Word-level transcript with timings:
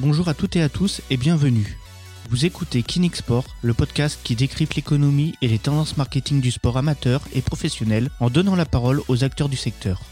Bonjour 0.00 0.26
à 0.26 0.34
toutes 0.34 0.56
et 0.56 0.62
à 0.62 0.68
tous 0.68 1.02
et 1.08 1.16
bienvenue. 1.16 1.78
Vous 2.28 2.44
écoutez 2.44 2.82
Kinix 2.82 3.20
Sport, 3.20 3.44
le 3.62 3.74
podcast 3.74 4.18
qui 4.24 4.34
décrypte 4.34 4.74
l'économie 4.74 5.36
et 5.40 5.46
les 5.46 5.60
tendances 5.60 5.96
marketing 5.96 6.40
du 6.40 6.50
sport 6.50 6.76
amateur 6.76 7.20
et 7.32 7.42
professionnel 7.42 8.10
en 8.18 8.28
donnant 8.28 8.56
la 8.56 8.66
parole 8.66 9.02
aux 9.06 9.22
acteurs 9.22 9.48
du 9.48 9.56
secteur. 9.56 10.02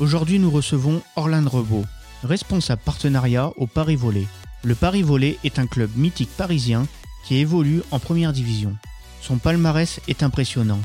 Aujourd'hui, 0.00 0.38
nous 0.38 0.50
recevons 0.50 1.00
Orlane 1.16 1.48
Rebaud, 1.48 1.86
responsable 2.22 2.82
partenariat 2.84 3.52
au 3.56 3.66
Paris 3.66 3.96
Volley. 3.96 4.26
Le 4.64 4.74
Paris 4.74 5.02
Volley 5.02 5.38
est 5.44 5.58
un 5.58 5.66
club 5.66 5.90
mythique 5.96 6.36
parisien 6.36 6.86
qui 7.24 7.36
évolue 7.36 7.80
en 7.90 7.98
première 7.98 8.34
division. 8.34 8.76
Son 9.22 9.38
palmarès 9.38 10.00
est 10.08 10.22
impressionnant. 10.22 10.80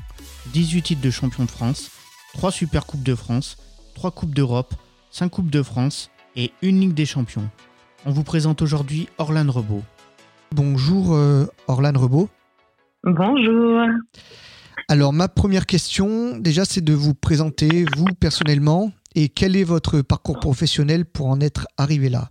18 0.53 0.81
titres 0.83 1.01
de 1.01 1.11
champion 1.11 1.43
de 1.43 1.51
France, 1.51 1.91
3 2.35 2.53
Super 2.53 2.85
Coupes 2.85 3.03
de 3.03 3.15
France, 3.15 3.57
3 3.95 4.11
Coupes 4.11 4.33
d'Europe, 4.33 4.73
5 5.11 5.27
Coupes 5.27 5.51
de 5.51 5.63
France 5.63 6.11
et 6.37 6.53
une 6.61 6.79
Ligue 6.79 6.93
des 6.93 7.05
Champions. 7.05 7.49
On 8.05 8.11
vous 8.11 8.23
présente 8.23 8.61
aujourd'hui 8.61 9.09
Orlane 9.17 9.49
Rebaud. 9.49 9.81
Bonjour 10.51 11.15
euh, 11.15 11.45
Orlane 11.67 11.97
Rebaud. 11.97 12.29
Bonjour. 13.03 13.81
Alors 14.89 15.13
ma 15.13 15.27
première 15.27 15.65
question, 15.65 16.37
déjà, 16.37 16.63
c'est 16.63 16.83
de 16.83 16.93
vous 16.93 17.13
présenter 17.13 17.85
vous 17.95 18.05
personnellement 18.19 18.91
et 19.15 19.29
quel 19.29 19.55
est 19.55 19.63
votre 19.63 20.01
parcours 20.01 20.39
professionnel 20.39 21.05
pour 21.05 21.27
en 21.27 21.41
être 21.41 21.67
arrivé 21.77 22.09
là? 22.09 22.29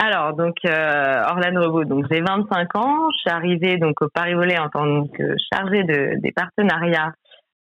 Alors 0.00 0.34
donc 0.34 0.56
euh, 0.64 1.22
Orlane 1.28 1.58
Rebaud, 1.58 1.84
donc 1.84 2.06
j'ai 2.10 2.20
25 2.20 2.76
ans, 2.76 3.08
je 3.12 3.18
suis 3.18 3.30
arrivée 3.30 3.76
donc 3.78 4.00
au 4.02 4.08
Paris 4.08 4.34
Volley 4.34 4.58
en 4.58 4.68
tant 4.68 5.06
que 5.06 5.34
chargée 5.52 5.84
de, 5.84 6.20
des 6.20 6.32
partenariats 6.32 7.12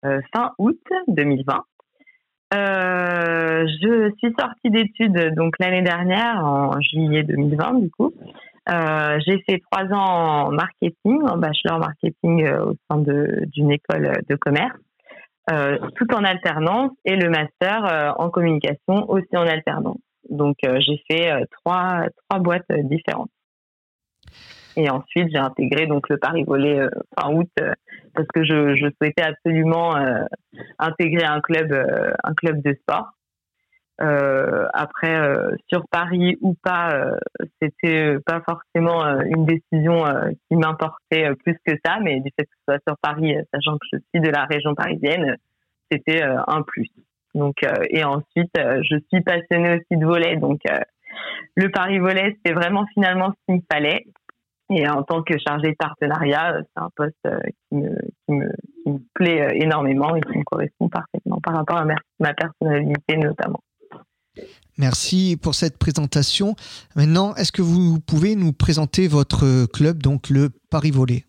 euh, 0.04 0.20
fin 0.34 0.52
août 0.58 0.80
2020. 1.08 1.62
Euh, 2.54 3.66
je 3.80 4.12
suis 4.18 4.34
sortie 4.38 4.70
d'études 4.70 5.34
donc 5.34 5.54
l'année 5.58 5.82
dernière, 5.82 6.44
en 6.44 6.80
juillet 6.80 7.22
2020 7.22 7.80
du 7.80 7.90
coup. 7.90 8.12
Euh, 8.68 9.18
j'ai 9.26 9.42
fait 9.48 9.60
trois 9.70 9.86
ans 9.92 10.46
en 10.46 10.52
marketing, 10.52 11.22
en 11.22 11.36
bachelor 11.36 11.78
marketing 11.78 12.44
euh, 12.44 12.66
au 12.66 12.74
sein 12.88 12.98
d'une 12.98 13.72
école 13.72 14.20
de 14.28 14.36
commerce, 14.36 14.78
tout 15.96 16.14
en 16.14 16.22
alternance, 16.24 16.92
et 17.04 17.16
le 17.16 17.28
master 17.28 18.14
en 18.18 18.30
communication 18.30 19.10
aussi 19.10 19.34
en 19.34 19.46
alternance. 19.46 19.98
Donc 20.30 20.56
j'ai 20.62 21.02
fait 21.10 21.32
trois 21.50 22.06
trois 22.28 22.40
boîtes 22.40 22.70
différentes. 22.84 23.30
Et 24.76 24.88
ensuite, 24.88 25.28
j'ai 25.30 25.38
intégré 25.38 25.86
donc 25.86 26.08
le 26.08 26.16
Paris 26.16 26.44
Volley 26.44 26.78
euh, 26.78 26.88
fin 27.18 27.32
août 27.32 27.50
parce 28.14 28.28
que 28.28 28.44
je, 28.44 28.76
je, 28.76 28.86
souhaitais 28.96 29.22
absolument 29.22 29.96
euh, 29.96 30.24
intégrer 30.78 31.24
un 31.24 31.40
club, 31.40 31.72
un 32.24 32.34
club 32.34 32.62
de 32.62 32.74
sport. 32.74 33.12
après, 33.98 35.16
sur 35.68 35.84
Paris 35.90 36.36
ou 36.40 36.54
pas, 36.62 37.16
c'était 37.60 38.16
pas 38.26 38.42
forcément 38.48 39.04
une 39.20 39.46
décision 39.46 40.04
qui 40.48 40.56
m'importait 40.56 41.34
plus 41.44 41.56
que 41.64 41.74
ça, 41.84 41.98
mais 42.02 42.20
du 42.20 42.30
fait 42.36 42.44
que 42.44 42.52
ce 42.58 42.64
soit 42.68 42.80
sur 42.86 42.96
Paris, 42.98 43.34
sachant 43.52 43.78
que 43.78 43.86
je 43.92 43.98
suis 44.12 44.20
de 44.20 44.30
la 44.30 44.44
région 44.44 44.74
parisienne, 44.74 45.36
c'était 45.90 46.22
un 46.22 46.62
plus. 46.62 46.90
Donc, 47.34 47.56
et 47.90 48.04
ensuite, 48.04 48.52
je 48.56 48.96
suis 49.10 49.22
passionnée 49.22 49.76
aussi 49.76 49.98
de 49.98 50.04
volet, 50.04 50.36
donc 50.36 50.60
le 51.56 51.70
Paris 51.70 51.98
volet, 51.98 52.36
c'était 52.36 52.54
vraiment 52.54 52.86
finalement 52.94 53.30
ce 53.30 53.44
qu'il 53.46 53.56
me 53.56 53.62
fallait. 53.70 54.04
Et 54.74 54.88
en 54.88 55.02
tant 55.02 55.22
que 55.22 55.34
chargé 55.38 55.70
de 55.70 55.76
partenariat, 55.76 56.54
euh, 56.54 56.62
c'est 56.62 56.82
un 56.82 56.90
poste 56.96 57.14
euh, 57.26 57.38
qui 57.68 57.76
me, 57.76 57.90
qui, 58.26 58.32
me, 58.32 58.48
qui 58.82 58.90
me, 58.90 58.98
plaît 59.14 59.42
euh, 59.42 59.50
énormément 59.54 60.14
et 60.16 60.20
qui 60.20 60.38
me 60.38 60.44
correspond 60.44 60.88
parfaitement 60.88 61.38
par 61.42 61.56
rapport 61.56 61.76
à 61.76 61.84
ma 61.84 62.34
personnalité 62.34 63.16
notamment. 63.16 63.60
Merci 64.78 65.38
pour 65.40 65.54
cette 65.54 65.78
présentation. 65.78 66.54
Maintenant, 66.96 67.34
est-ce 67.34 67.52
que 67.52 67.60
vous 67.60 68.00
pouvez 68.00 68.34
nous 68.34 68.52
présenter 68.52 69.06
votre 69.06 69.66
club, 69.66 70.02
donc 70.02 70.30
le 70.30 70.48
Paris 70.70 70.90
Volley? 70.90 71.24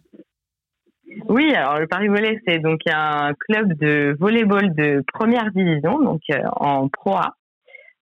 Oui, 1.27 1.53
alors 1.53 1.79
le 1.79 1.87
Paris 1.87 2.07
Volley, 2.07 2.39
c'est 2.47 2.59
donc 2.59 2.79
un 2.87 3.33
club 3.33 3.73
de 3.73 4.15
volleyball 4.19 4.73
de 4.73 5.03
première 5.13 5.51
division, 5.51 6.01
donc 6.01 6.21
en 6.55 6.87
Pro 6.87 7.17
A, 7.17 7.35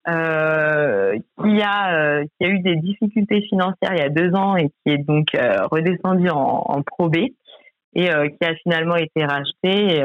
euh, 0.09 1.19
qui 1.43 1.61
a 1.61 1.95
euh, 1.95 2.25
qui 2.25 2.47
a 2.47 2.49
eu 2.49 2.61
des 2.61 2.77
difficultés 2.77 3.43
financières 3.43 3.93
il 3.93 3.99
y 3.99 4.01
a 4.01 4.09
deux 4.09 4.35
ans 4.35 4.57
et 4.57 4.69
qui 4.69 4.95
est 4.95 5.05
donc 5.05 5.35
euh, 5.35 5.67
redescendu 5.71 6.31
en, 6.31 6.63
en, 6.65 6.83
Pro 6.83 7.11
B 7.11 7.17
et 7.95 8.07
qui 8.07 8.47
a 8.47 8.55
finalement 8.63 8.97
été 8.97 9.23
racheté 9.23 10.03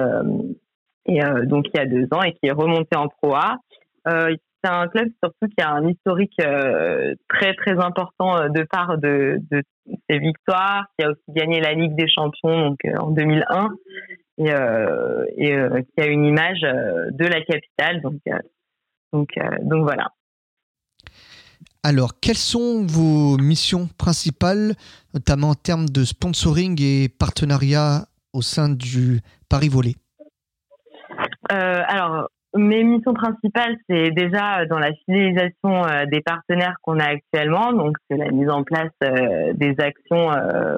et, 1.06 1.20
donc 1.44 1.68
il 1.74 1.78
y 1.78 1.80
a 1.80 1.86
deux 1.86 2.08
ans 2.12 2.24
et 2.24 2.34
qui 2.34 2.48
est 2.48 2.52
remonté 2.52 2.98
en 2.98 3.08
Pro 3.08 3.36
A. 3.36 3.56
c'est 4.06 4.70
un 4.70 4.88
club 4.88 5.08
surtout 5.24 5.48
qui 5.56 5.64
a 5.64 5.72
un 5.72 5.88
historique 5.88 6.42
très 7.30 7.54
très 7.54 7.80
important 7.80 8.50
de 8.50 8.64
part 8.64 8.98
de, 8.98 9.38
de 9.50 9.62
ses 10.10 10.18
victoires, 10.18 10.88
qui 10.98 11.06
a 11.06 11.12
aussi 11.12 11.24
gagné 11.30 11.62
la 11.62 11.74
Ligue 11.74 11.96
des 11.96 12.10
Champions 12.10 12.70
donc 12.70 12.80
en 13.00 13.12
2001 13.12 13.70
et, 14.40 14.50
et 15.38 15.56
qui 15.84 16.02
a 16.02 16.08
une 16.08 16.26
image 16.26 16.62
de 16.62 17.26
la 17.26 17.42
capitale 17.42 18.02
donc 18.02 18.20
donc, 19.14 19.30
euh, 19.38 19.44
donc 19.62 19.84
voilà. 19.84 20.10
Alors, 21.84 22.20
quelles 22.20 22.36
sont 22.36 22.86
vos 22.86 23.38
missions 23.38 23.88
principales, 23.98 24.74
notamment 25.14 25.50
en 25.50 25.56
termes 25.56 25.88
de 25.88 26.04
sponsoring 26.04 26.82
et 26.82 27.10
partenariat 27.10 28.06
au 28.34 28.42
sein 28.42 28.70
du 28.70 29.22
Paris 29.50 29.70
Volley? 29.70 29.94
Euh, 31.52 31.84
Alors, 31.88 32.30
mes 32.56 32.84
missions 32.84 33.14
principales, 33.14 33.78
c'est 33.88 34.10
déjà 34.12 34.66
dans 34.66 34.80
la 34.80 34.92
fidélisation 35.06 35.86
euh, 35.86 36.06
des 36.08 36.22
partenaires 36.22 36.76
qu'on 36.82 37.00
a 37.00 37.06
actuellement. 37.06 37.72
Donc, 37.72 37.98
c'est 38.10 38.18
la 38.18 38.32
mise 38.32 38.50
en 38.50 38.64
place 38.64 38.92
des 39.54 39.76
actions 39.78 40.32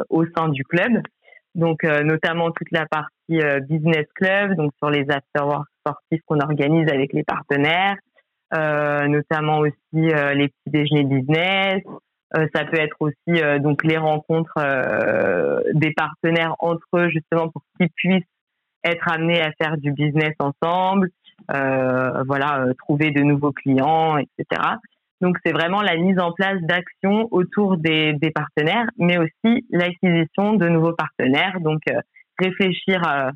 au 0.09 0.25
sein 0.35 0.49
du 0.49 0.63
club. 0.65 1.01
Donc, 1.55 1.83
notamment 1.83 2.51
toute 2.51 2.71
la 2.71 2.85
partie 2.85 3.39
business 3.69 4.05
club, 4.13 4.55
donc 4.55 4.73
sur 4.77 4.89
les 4.89 5.09
afterworks 5.09 5.69
sportifs 5.79 6.21
qu'on 6.27 6.39
organise 6.39 6.89
avec 6.91 7.13
les 7.13 7.23
partenaires, 7.23 7.95
euh, 7.95 8.06
notamment 8.53 9.59
aussi 9.59 9.73
euh, 9.95 10.33
les 10.33 10.47
petits 10.47 10.69
déjeuners 10.69 11.03
business. 11.03 11.83
Euh, 12.35 12.45
ça 12.53 12.65
peut 12.65 12.79
être 12.79 12.97
aussi 12.99 13.61
donc 13.61 13.83
les 13.83 13.97
rencontres 13.97 14.59
des 15.73 15.93
partenaires 15.93 16.55
entre 16.59 16.85
eux 16.95 17.09
justement 17.09 17.49
pour 17.49 17.61
qu'ils 17.79 17.89
puissent 17.95 18.23
être 18.83 19.09
amenés 19.09 19.41
à 19.41 19.51
faire 19.53 19.77
du 19.77 19.91
business 19.91 20.33
ensemble, 20.39 21.09
voilà, 21.47 22.65
trouver 22.79 23.11
de 23.11 23.21
nouveaux 23.21 23.53
clients, 23.53 24.17
etc. 24.17 24.61
Donc 25.21 25.37
c'est 25.45 25.53
vraiment 25.53 25.81
la 25.81 25.95
mise 25.95 26.19
en 26.19 26.31
place 26.31 26.61
d'actions 26.61 27.27
autour 27.31 27.77
des, 27.77 28.13
des, 28.13 28.29
partenaires, 28.29 28.87
mais 28.97 29.17
aussi 29.17 29.65
l'acquisition 29.71 30.53
de 30.53 30.67
nouveaux 30.67 30.93
partenaires. 30.93 31.59
Donc 31.61 31.81
réfléchir 32.39 33.01
à, 33.07 33.31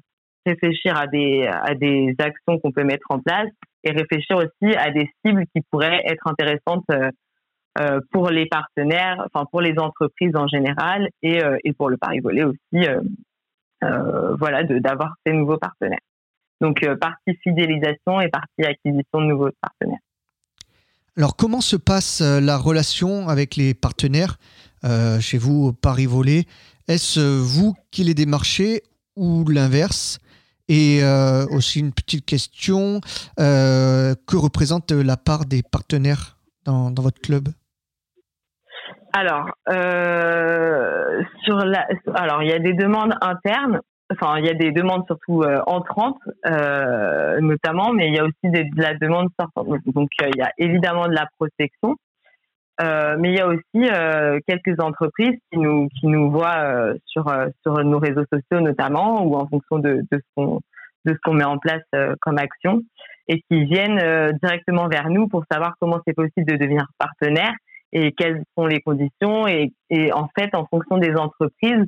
réfléchir 0.45 0.97
à 0.97 1.07
des 1.07 1.47
à 1.47 1.75
des 1.75 2.15
actions 2.19 2.59
qu'on 2.59 2.71
peut 2.71 2.83
mettre 2.83 3.05
en 3.09 3.19
place 3.19 3.49
et 3.83 3.91
réfléchir 3.91 4.37
aussi 4.37 4.75
à 4.75 4.91
des 4.91 5.09
cibles 5.25 5.45
qui 5.55 5.61
pourraient 5.71 6.01
être 6.05 6.27
intéressantes 6.27 6.85
euh, 6.91 7.09
euh, 7.79 7.99
pour 8.11 8.29
les 8.29 8.47
partenaires, 8.47 9.25
enfin 9.33 9.45
pour 9.49 9.61
les 9.61 9.77
entreprises 9.77 10.35
en 10.35 10.47
général 10.47 11.09
et, 11.21 11.43
euh, 11.43 11.57
et 11.63 11.73
pour 11.73 11.89
le 11.89 11.97
Paris 11.97 12.19
Volley 12.19 12.43
aussi, 12.43 12.87
voilà, 13.81 14.63
d'avoir 14.63 15.15
ces 15.25 15.33
nouveaux 15.33 15.57
partenaires. 15.57 15.99
Donc 16.59 16.85
partie 16.99 17.35
fidélisation 17.41 18.21
et 18.21 18.29
partie 18.29 18.63
acquisition 18.63 19.21
de 19.21 19.25
nouveaux 19.25 19.49
partenaires. 19.59 19.99
Alors 21.17 21.35
comment 21.35 21.61
se 21.61 21.75
passe 21.75 22.21
la 22.21 22.57
relation 22.57 23.27
avec 23.27 23.55
les 23.55 23.73
partenaires 23.73 24.37
chez 25.19 25.39
vous 25.39 25.67
au 25.67 25.73
Paris 25.73 26.05
Volley 26.05 26.43
Est-ce 26.87 27.19
vous 27.19 27.73
qui 27.89 28.03
les 28.03 28.13
démarchez 28.13 28.83
ou 29.15 29.45
l'inverse? 29.47 30.19
Et 30.67 30.99
euh, 31.03 31.45
aussi 31.51 31.79
une 31.79 31.93
petite 31.93 32.25
question, 32.25 33.01
euh, 33.39 34.13
que 34.27 34.37
représente 34.37 34.91
la 34.91 35.17
part 35.17 35.45
des 35.45 35.63
partenaires 35.63 36.37
dans, 36.65 36.93
votre 36.97 37.19
club? 37.21 37.49
Alors, 39.13 39.49
euh, 39.69 41.21
sur 41.43 41.57
la, 41.57 41.85
alors 42.13 42.43
il 42.43 42.49
y 42.49 42.53
a 42.53 42.59
des 42.59 42.73
demandes 42.73 43.13
internes, 43.21 43.81
enfin 44.11 44.37
il 44.37 44.45
y 44.45 44.49
a 44.49 44.53
des 44.53 44.71
demandes 44.71 45.03
surtout 45.07 45.43
entrantes 45.65 46.21
notamment, 47.41 47.91
mais 47.93 48.07
il 48.07 48.15
y 48.15 48.19
a 48.19 48.23
aussi 48.23 48.51
de 48.51 48.81
la 48.81 48.93
demande 48.95 49.27
sortante. 49.39 49.79
Donc 49.87 50.09
il 50.21 50.37
y 50.37 50.41
a 50.41 50.51
évidemment 50.57 51.07
de 51.07 51.13
la 51.13 51.27
protection, 51.37 51.97
mais 52.81 53.29
il 53.29 53.35
y 53.35 53.39
a 53.39 53.47
aussi 53.47 54.41
quelques 54.47 54.79
entreprises 54.79 55.37
qui 55.51 55.59
nous 55.59 55.87
qui 55.99 56.07
nous 56.07 56.31
voient 56.31 56.93
sur 57.05 57.25
sur 57.61 57.83
nos 57.83 57.99
réseaux 57.99 58.25
sociaux 58.31 58.61
notamment 58.61 59.23
ou 59.23 59.35
en 59.35 59.47
fonction 59.47 59.79
de 59.79 60.01
de 60.11 60.17
ce 60.17 60.25
qu'on 60.35 60.61
de 61.05 61.13
ce 61.13 61.17
qu'on 61.23 61.33
met 61.33 61.43
en 61.43 61.57
place 61.57 61.83
comme 62.21 62.37
action 62.37 62.81
et 63.27 63.41
qui 63.49 63.65
viennent 63.65 64.31
directement 64.41 64.87
vers 64.87 65.09
nous 65.09 65.27
pour 65.27 65.43
savoir 65.51 65.75
comment 65.79 65.99
c'est 66.05 66.13
possible 66.13 66.45
de 66.45 66.57
devenir 66.57 66.85
partenaire 66.97 67.53
et 67.93 68.13
quelles 68.13 68.43
sont 68.57 68.65
les 68.65 68.81
conditions. 68.81 69.47
Et, 69.47 69.73
et 69.89 70.13
en 70.13 70.29
fait 70.37 70.53
en 70.55 70.65
fonction 70.65 70.97
des 70.97 71.13
entreprises 71.15 71.85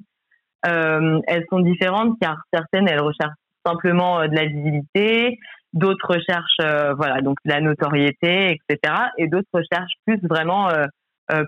elles 0.64 1.46
sont 1.50 1.60
différentes 1.60 2.18
car 2.22 2.38
certaines 2.54 2.88
elles 2.88 3.02
recherchent 3.02 3.36
simplement 3.66 4.28
de 4.28 4.36
la 4.36 4.46
visibilité 4.46 5.38
d'autres 5.74 6.08
recherchent 6.08 6.96
voilà 6.96 7.22
donc 7.22 7.38
la 7.46 7.60
notoriété 7.60 8.52
etc 8.52 8.94
et 9.18 9.28
d'autres 9.28 9.50
recherchent 9.54 9.96
plus 10.06 10.20
vraiment 10.24 10.70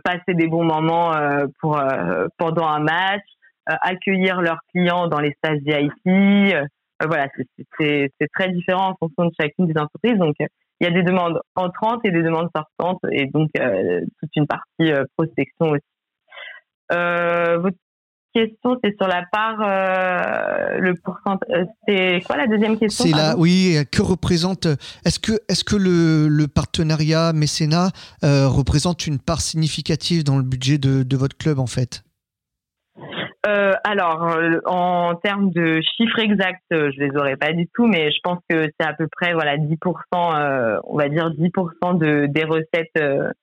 passer 0.03 0.33
des 0.33 0.47
bons 0.47 0.63
moments 0.63 1.11
pour 1.59 1.79
pendant 2.37 2.67
un 2.67 2.79
match, 2.79 3.23
accueillir 3.65 4.41
leurs 4.41 4.59
clients 4.71 5.07
dans 5.07 5.19
l'espace 5.19 5.59
VIP. 5.59 6.55
voilà, 7.03 7.27
c'est 7.79 8.09
très 8.33 8.49
différent 8.49 8.91
en 8.91 8.95
fonction 8.95 9.25
de 9.25 9.31
chacune 9.39 9.67
des 9.67 9.79
entreprises. 9.79 10.17
Donc, 10.17 10.35
il 10.39 10.87
y 10.87 10.87
a 10.87 10.91
des 10.91 11.03
demandes 11.03 11.39
entrantes 11.55 12.01
et 12.03 12.11
des 12.11 12.23
demandes 12.23 12.49
sortantes, 12.55 13.01
et 13.11 13.27
donc 13.27 13.49
toute 13.53 14.35
une 14.35 14.47
partie 14.47 14.91
prospection 15.17 15.71
aussi. 15.71 15.83
votre 16.89 17.77
question, 18.35 18.77
c'est 18.83 18.95
sur 18.97 19.07
la 19.07 19.23
part, 19.31 19.61
euh, 19.61 20.77
le 20.79 20.93
pourcentage. 20.95 21.47
Euh, 21.51 21.65
c'est 21.87 22.21
quoi 22.25 22.35
la 22.35 22.47
deuxième 22.47 22.77
question 22.77 23.05
C'est 23.05 23.11
là, 23.11 23.35
oui. 23.37 23.77
Que 23.91 24.01
représente 24.01 24.65
Est-ce 25.05 25.19
que, 25.19 25.31
est-ce 25.47 25.63
que 25.63 25.77
le, 25.77 26.27
le, 26.27 26.47
partenariat 26.47 27.31
mécénat 27.33 27.91
euh, 28.23 28.47
représente 28.47 29.07
une 29.07 29.19
part 29.19 29.41
significative 29.41 30.23
dans 30.23 30.37
le 30.37 30.43
budget 30.43 30.77
de, 30.77 31.03
de 31.03 31.17
votre 31.17 31.37
club 31.37 31.59
en 31.59 31.67
fait? 31.67 32.03
Alors, 33.83 34.35
en 34.65 35.15
termes 35.15 35.51
de 35.51 35.79
chiffres 35.95 36.19
exacts, 36.19 36.63
je 36.71 36.99
les 36.99 37.15
aurais 37.15 37.37
pas 37.37 37.53
du 37.53 37.67
tout, 37.73 37.85
mais 37.85 38.09
je 38.11 38.17
pense 38.23 38.39
que 38.49 38.63
c'est 38.63 38.85
à 38.85 38.93
peu 38.93 39.07
près 39.07 39.33
voilà 39.33 39.55
10%, 39.57 40.79
on 40.83 40.97
va 40.97 41.09
dire 41.09 41.29
10% 41.29 41.97
de, 41.97 42.25
des 42.25 42.43
recettes 42.43 43.33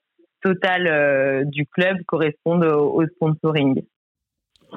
totales 0.42 1.46
du 1.46 1.66
club 1.66 1.98
correspondent 2.06 2.64
au 2.64 3.06
sponsoring 3.06 3.82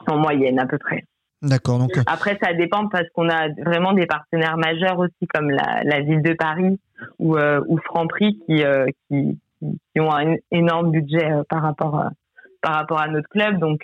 en 0.08 0.18
moyenne 0.18 0.60
à 0.60 0.66
peu 0.66 0.78
près. 0.78 1.06
D'accord. 1.42 1.80
Donc... 1.80 1.98
Euh, 1.98 2.04
Après, 2.08 2.38
ça 2.42 2.54
dépend 2.54 2.88
parce 2.88 3.08
qu'on 3.14 3.30
a 3.30 3.50
vraiment 3.64 3.94
des 3.94 4.06
partenaires 4.06 4.58
majeurs 4.58 4.98
aussi, 5.00 5.28
comme 5.34 5.50
la, 5.50 5.84
la 5.84 6.02
ville 6.02 6.22
de 6.22 6.34
Paris 6.34 6.80
ou, 7.20 7.38
euh, 7.38 7.62
ou 7.68 7.78
Franprix, 7.80 8.40
qui, 8.46 8.64
euh, 8.64 8.86
qui, 9.08 9.38
qui, 9.60 10.00
ont 10.00 10.12
un 10.12 10.36
énorme 10.52 10.92
budget 10.92 11.30
euh, 11.32 11.44
par, 11.48 11.62
rapport, 11.62 12.04
par 12.62 12.74
rapport 12.74 13.00
à 13.00 13.08
notre 13.08 13.30
club. 13.30 13.60
Donc, 13.60 13.82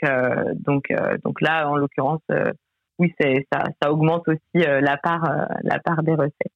donc, 0.55 0.91
donc 1.23 1.41
là, 1.41 1.69
en 1.69 1.75
l'occurrence, 1.75 2.21
oui, 2.97 3.13
ça, 3.51 3.63
ça 3.81 3.91
augmente 3.91 4.27
aussi 4.27 4.39
la, 4.55 4.97
part, 4.97 5.29
la 5.63 5.79
part 5.79 6.01
des 6.03 6.13
recettes. 6.13 6.53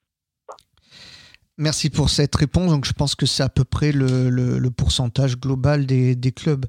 Merci 1.57 1.89
pour 1.89 2.09
cette 2.09 2.35
réponse. 2.35 2.71
Donc, 2.71 2.85
je 2.85 2.93
pense 2.93 3.15
que 3.15 3.25
c'est 3.25 3.43
à 3.43 3.49
peu 3.49 3.63
près 3.63 3.91
le, 3.91 4.29
le, 4.29 4.59
le 4.59 4.71
pourcentage 4.71 5.39
global 5.39 5.85
des, 5.85 6.15
des 6.15 6.31
clubs. 6.31 6.65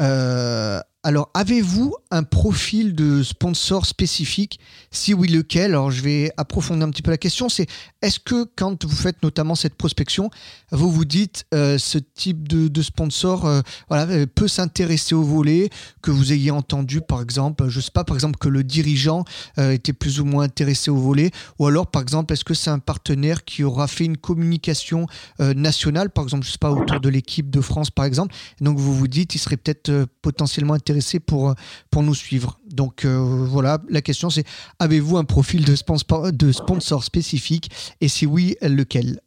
Euh, 0.00 0.80
alors, 1.02 1.30
avez-vous 1.32 1.94
un 2.10 2.24
profil 2.24 2.94
de 2.94 3.22
sponsor 3.22 3.86
spécifique? 3.86 4.60
Si 4.90 5.14
oui, 5.14 5.28
lequel? 5.28 5.70
Alors, 5.70 5.90
je 5.90 6.02
vais 6.02 6.30
approfondir 6.36 6.86
un 6.86 6.90
petit 6.90 7.00
peu 7.00 7.10
la 7.10 7.16
question. 7.16 7.48
C'est 7.48 7.66
est-ce 8.02 8.18
que 8.18 8.48
quand 8.56 8.84
vous 8.84 8.96
faites 8.96 9.22
notamment 9.22 9.54
cette 9.54 9.74
prospection, 9.74 10.30
vous 10.70 10.90
vous 10.90 11.04
dites 11.04 11.44
euh, 11.52 11.76
ce 11.78 11.98
type 11.98 12.48
de, 12.48 12.82
sponsor 12.82 13.44
euh, 13.44 13.60
voilà, 13.88 14.10
euh, 14.10 14.26
peut 14.26 14.48
s'intéresser 14.48 15.14
au 15.14 15.22
volet, 15.22 15.68
que 16.02 16.10
vous 16.10 16.32
ayez 16.32 16.50
entendu 16.50 17.00
par 17.00 17.20
exemple, 17.20 17.68
je 17.68 17.80
sais 17.80 17.90
pas, 17.90 18.04
par 18.04 18.16
exemple 18.16 18.38
que 18.38 18.48
le 18.48 18.64
dirigeant 18.64 19.24
était 19.58 19.92
plus 19.92 20.20
ou 20.20 20.24
moins 20.24 20.44
intéressé 20.44 20.90
au 20.90 20.96
volet, 20.96 21.30
ou 21.58 21.66
alors 21.66 21.86
par 21.86 22.02
exemple, 22.02 22.32
est-ce 22.32 22.44
que 22.44 22.54
c'est 22.54 22.70
un 22.70 22.78
partenaire 22.78 23.44
qui 23.44 23.64
aura 23.64 23.86
fait 23.86 24.04
une 24.04 24.16
communication 24.16 25.06
nationale, 25.38 26.10
par 26.10 26.24
exemple, 26.24 26.46
je 26.46 26.52
sais 26.52 26.58
pas, 26.58 26.70
autour 26.70 27.00
de 27.00 27.08
l'équipe 27.08 27.50
de 27.50 27.60
France 27.60 27.90
par 27.90 28.04
exemple, 28.04 28.34
donc 28.60 28.78
vous 28.78 28.94
vous 28.94 29.08
dites, 29.08 29.34
il 29.34 29.38
serait 29.38 29.56
peut-être 29.56 30.06
potentiellement 30.22 30.74
intéressé 30.74 31.20
pour 31.20 31.54
nous 31.94 32.14
suivre? 32.14 32.60
Donc 32.80 33.04
euh, 33.04 33.18
voilà, 33.46 33.76
la 33.90 34.00
question 34.00 34.30
c'est 34.30 34.44
avez-vous 34.78 35.18
un 35.18 35.24
profil 35.24 35.66
de 35.66 35.74
sponsor, 35.74 37.04
spécifique? 37.04 37.68
Et 38.00 38.08
si 38.08 38.24
oui, 38.24 38.56
lequel? 38.62 39.20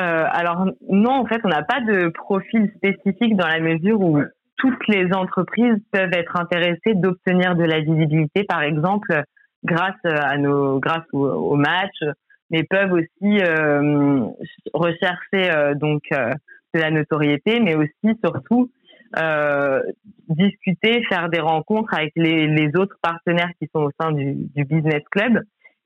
Euh, 0.00 0.24
alors 0.32 0.64
non, 0.88 1.10
en 1.10 1.26
fait, 1.26 1.42
on 1.44 1.48
n'a 1.48 1.62
pas 1.62 1.82
de 1.82 2.08
profil 2.08 2.72
spécifique 2.76 3.36
dans 3.36 3.46
la 3.46 3.60
mesure 3.60 4.00
où 4.00 4.18
toutes 4.56 4.88
les 4.88 5.12
entreprises 5.12 5.76
peuvent 5.92 6.14
être 6.14 6.40
intéressées 6.40 6.94
d'obtenir 6.94 7.54
de 7.54 7.64
la 7.64 7.80
visibilité, 7.80 8.44
par 8.44 8.62
exemple, 8.62 9.22
grâce 9.62 10.02
à 10.04 10.38
nos, 10.38 10.78
grâce 10.78 11.04
au, 11.12 11.54
match, 11.56 11.98
mais 12.48 12.62
peuvent 12.62 12.92
aussi 12.92 13.42
euh, 13.42 14.24
rechercher 14.72 15.74
donc 15.74 16.04
de 16.10 16.80
la 16.80 16.90
notoriété, 16.90 17.60
mais 17.60 17.74
aussi 17.74 18.18
surtout 18.24 18.70
euh, 19.18 19.82
discuter, 20.28 21.02
faire 21.08 21.28
des 21.28 21.40
rencontres 21.40 21.94
avec 21.94 22.12
les, 22.16 22.46
les, 22.46 22.76
autres 22.76 22.96
partenaires 23.02 23.50
qui 23.60 23.68
sont 23.74 23.82
au 23.82 23.90
sein 24.00 24.12
du, 24.12 24.34
du 24.54 24.64
business 24.64 25.02
club. 25.10 25.40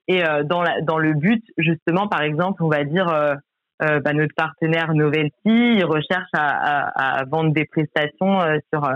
Et 0.09 0.25
euh, 0.25 0.43
dans, 0.43 0.63
la, 0.63 0.81
dans 0.81 0.99
le 0.99 1.15
but, 1.15 1.45
justement, 1.57 2.09
par 2.09 2.23
exemple, 2.23 2.63
on 2.65 2.69
va 2.69 2.85
dire 2.85 3.09
euh, 3.09 3.35
euh 3.83 4.01
bah, 4.01 4.13
notre 4.13 4.35
partenaire 4.35 4.93
Novelty, 4.95 5.33
il 5.45 5.85
recherche 5.85 6.29
à, 6.33 6.89
à, 6.89 7.21
à 7.21 7.25
vendre 7.25 7.53
des 7.53 7.65
prestations 7.67 8.41
euh, 8.41 8.59
sur 8.73 8.89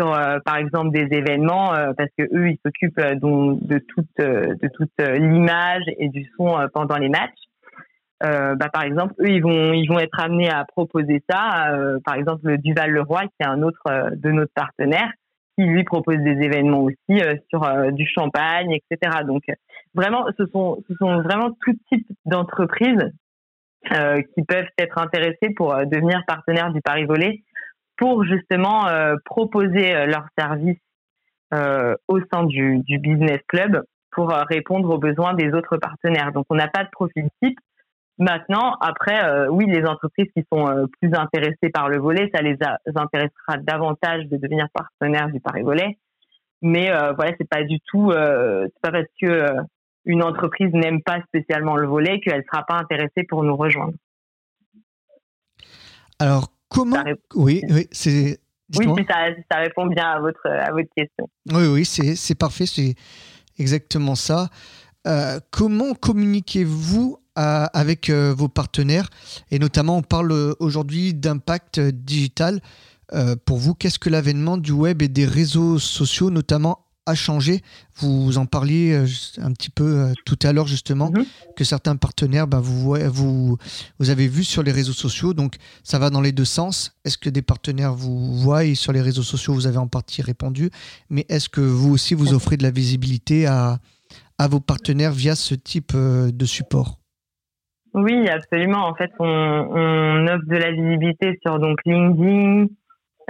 sur 0.00 0.16
par 0.44 0.56
exemple 0.58 0.92
des 0.92 1.08
événements 1.10 1.72
parce 1.96 2.10
que 2.16 2.22
eux 2.32 2.50
ils 2.50 2.58
s'occupent 2.64 3.00
de 3.00 3.78
toute 3.78 4.06
de 4.16 4.68
toute 4.68 4.92
l'image 5.00 5.82
et 5.98 6.08
du 6.08 6.24
son 6.36 6.56
pendant 6.72 6.98
les 6.98 7.08
matchs 7.08 7.47
euh, 8.24 8.56
bah, 8.56 8.68
par 8.72 8.82
exemple, 8.82 9.14
eux, 9.20 9.30
ils 9.30 9.42
vont, 9.42 9.72
ils 9.72 9.86
vont 9.86 9.98
être 9.98 10.18
amenés 10.20 10.50
à 10.50 10.64
proposer 10.64 11.22
ça. 11.30 11.72
Euh, 11.72 11.98
par 12.04 12.14
exemple, 12.14 12.46
le 12.46 12.58
Duval 12.58 12.90
Leroy, 12.90 13.22
qui 13.22 13.36
est 13.40 13.46
un 13.46 13.62
autre 13.62 13.82
euh, 13.88 14.10
de 14.12 14.30
nos 14.30 14.46
partenaires, 14.54 15.12
qui 15.56 15.64
lui 15.64 15.84
propose 15.84 16.18
des 16.18 16.40
événements 16.42 16.82
aussi 16.82 17.20
sur 17.50 17.92
du 17.92 18.06
champagne, 18.06 18.72
etc. 18.72 19.24
Donc, 19.26 19.42
vraiment, 19.92 20.24
ce 20.38 20.46
sont, 20.46 20.80
ce 20.88 20.94
sont 20.94 21.20
vraiment 21.22 21.50
tout 21.64 21.74
type 21.90 22.06
d'entreprises 22.26 23.12
qui 23.84 24.44
peuvent 24.44 24.68
être 24.78 24.98
intéressées 24.98 25.50
pour 25.56 25.74
devenir 25.86 26.22
partenaires 26.28 26.72
du 26.72 26.80
Paris 26.80 27.06
Volet 27.06 27.42
pour 27.96 28.22
justement 28.22 28.86
proposer 29.24 30.06
leurs 30.06 30.28
services 30.38 30.78
au 31.52 32.20
sein 32.32 32.44
du, 32.44 32.78
du 32.84 32.98
business 32.98 33.40
club 33.48 33.82
pour 34.12 34.28
répondre 34.28 34.90
aux 34.90 34.98
besoins 34.98 35.34
des 35.34 35.52
autres 35.52 35.76
partenaires. 35.76 36.30
Donc, 36.30 36.46
on 36.50 36.54
n'a 36.54 36.68
pas 36.68 36.84
de 36.84 36.90
profil 36.90 37.28
type 37.42 37.58
Maintenant, 38.18 38.74
après, 38.80 39.24
euh, 39.24 39.48
oui, 39.48 39.66
les 39.66 39.84
entreprises 39.86 40.26
qui 40.36 40.44
sont 40.52 40.66
euh, 40.66 40.86
plus 41.00 41.14
intéressées 41.14 41.70
par 41.72 41.88
le 41.88 41.98
volet, 41.98 42.28
ça 42.34 42.42
les, 42.42 42.56
intéressera 42.96 43.58
davantage 43.58 44.26
de 44.26 44.36
devenir 44.36 44.66
partenaires 44.74 45.28
du 45.30 45.38
Paris 45.38 45.62
Volet. 45.62 45.98
Mais 46.60 46.90
euh, 46.90 47.12
voilà, 47.12 47.32
c'est 47.38 47.48
pas 47.48 47.62
du 47.62 47.78
tout, 47.86 48.10
euh, 48.10 48.66
c'est 48.66 48.80
pas 48.82 48.90
parce 48.90 49.06
que 49.20 49.52
une 50.04 50.24
entreprise 50.24 50.72
n'aime 50.72 51.00
pas 51.02 51.20
spécialement 51.28 51.76
le 51.76 51.86
volet 51.86 52.18
qu'elle 52.18 52.42
sera 52.50 52.64
pas 52.66 52.74
intéressée 52.74 53.22
pour 53.28 53.44
nous 53.44 53.54
rejoindre. 53.54 53.94
Alors, 56.18 56.48
comment 56.68 57.04
Oui, 57.36 57.62
oui, 57.68 57.86
c'est. 57.92 58.40
Oui, 58.76 58.86
ça, 59.08 59.28
ça, 59.50 59.58
répond 59.58 59.86
bien 59.86 60.10
à 60.10 60.18
votre 60.18 60.46
à 60.46 60.72
votre 60.72 60.88
question. 60.94 61.30
Oui, 61.52 61.68
oui, 61.68 61.84
c'est 61.84 62.38
parfait, 62.38 62.66
c'est 62.66 62.96
exactement 63.58 64.16
ça. 64.16 64.48
comment 65.52 65.94
communiquez-vous 65.94 67.18
avec 67.38 68.10
euh, 68.10 68.34
vos 68.36 68.48
partenaires 68.48 69.08
Et 69.50 69.58
notamment, 69.58 69.96
on 69.96 70.02
parle 70.02 70.32
euh, 70.32 70.54
aujourd'hui 70.58 71.14
d'impact 71.14 71.78
digital. 71.80 72.60
Euh, 73.14 73.36
pour 73.44 73.58
vous, 73.58 73.74
qu'est-ce 73.74 73.98
que 73.98 74.10
l'avènement 74.10 74.58
du 74.58 74.72
web 74.72 75.02
et 75.02 75.08
des 75.08 75.24
réseaux 75.24 75.78
sociaux, 75.78 76.30
notamment, 76.30 76.84
a 77.06 77.14
changé? 77.14 77.62
Vous 78.00 78.36
en 78.38 78.44
parliez 78.44 78.94
un 79.38 79.52
petit 79.52 79.70
peu 79.70 80.12
tout 80.26 80.38
à 80.42 80.52
l'heure, 80.52 80.66
justement, 80.66 81.10
mhm. 81.10 81.24
que 81.56 81.64
certains 81.64 81.96
partenaires, 81.96 82.46
bah, 82.46 82.60
vous, 82.60 82.96
vous, 83.06 83.56
vous 83.98 84.10
avez 84.10 84.28
vu 84.28 84.44
sur 84.44 84.62
les 84.62 84.72
réseaux 84.72 84.92
sociaux. 84.92 85.32
Donc, 85.32 85.56
ça 85.84 85.98
va 85.98 86.10
dans 86.10 86.20
les 86.20 86.32
deux 86.32 86.44
sens. 86.44 86.92
Est-ce 87.04 87.16
que 87.16 87.30
des 87.30 87.40
partenaires 87.40 87.94
vous 87.94 88.36
voient 88.36 88.74
sur 88.74 88.92
les 88.92 89.00
réseaux 89.00 89.22
sociaux 89.22 89.54
Vous 89.54 89.66
avez 89.66 89.78
en 89.78 89.88
partie 89.88 90.20
répondu? 90.20 90.70
Mais 91.08 91.24
est-ce 91.30 91.48
que 91.48 91.62
vous 91.62 91.92
aussi, 91.92 92.12
vous 92.14 92.34
offrez 92.34 92.58
de 92.58 92.62
la 92.62 92.70
visibilité 92.70 93.46
à, 93.46 93.78
à 94.36 94.48
vos 94.48 94.60
partenaires 94.60 95.12
via 95.12 95.34
ce 95.34 95.54
type 95.54 95.96
de 95.96 96.46
support? 96.46 96.98
Oui, 97.94 98.28
absolument. 98.28 98.86
En 98.86 98.94
fait, 98.94 99.10
on, 99.18 99.26
on, 99.26 100.26
offre 100.26 100.46
de 100.46 100.56
la 100.56 100.72
visibilité 100.72 101.38
sur 101.44 101.58
donc 101.58 101.78
LinkedIn, 101.84 102.66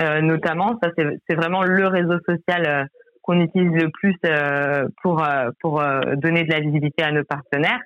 euh, 0.00 0.20
notamment. 0.20 0.78
Ça, 0.82 0.90
c'est 0.96 1.34
vraiment 1.34 1.62
le 1.62 1.86
réseau 1.86 2.18
social 2.26 2.66
euh, 2.66 2.84
qu'on 3.22 3.40
utilise 3.40 3.72
le 3.72 3.90
plus 3.90 4.16
euh, 4.24 4.88
pour 5.02 5.24
euh, 5.24 5.50
pour 5.60 5.82
donner 6.16 6.44
de 6.44 6.52
la 6.52 6.60
visibilité 6.60 7.02
à 7.02 7.12
nos 7.12 7.24
partenaires. 7.24 7.80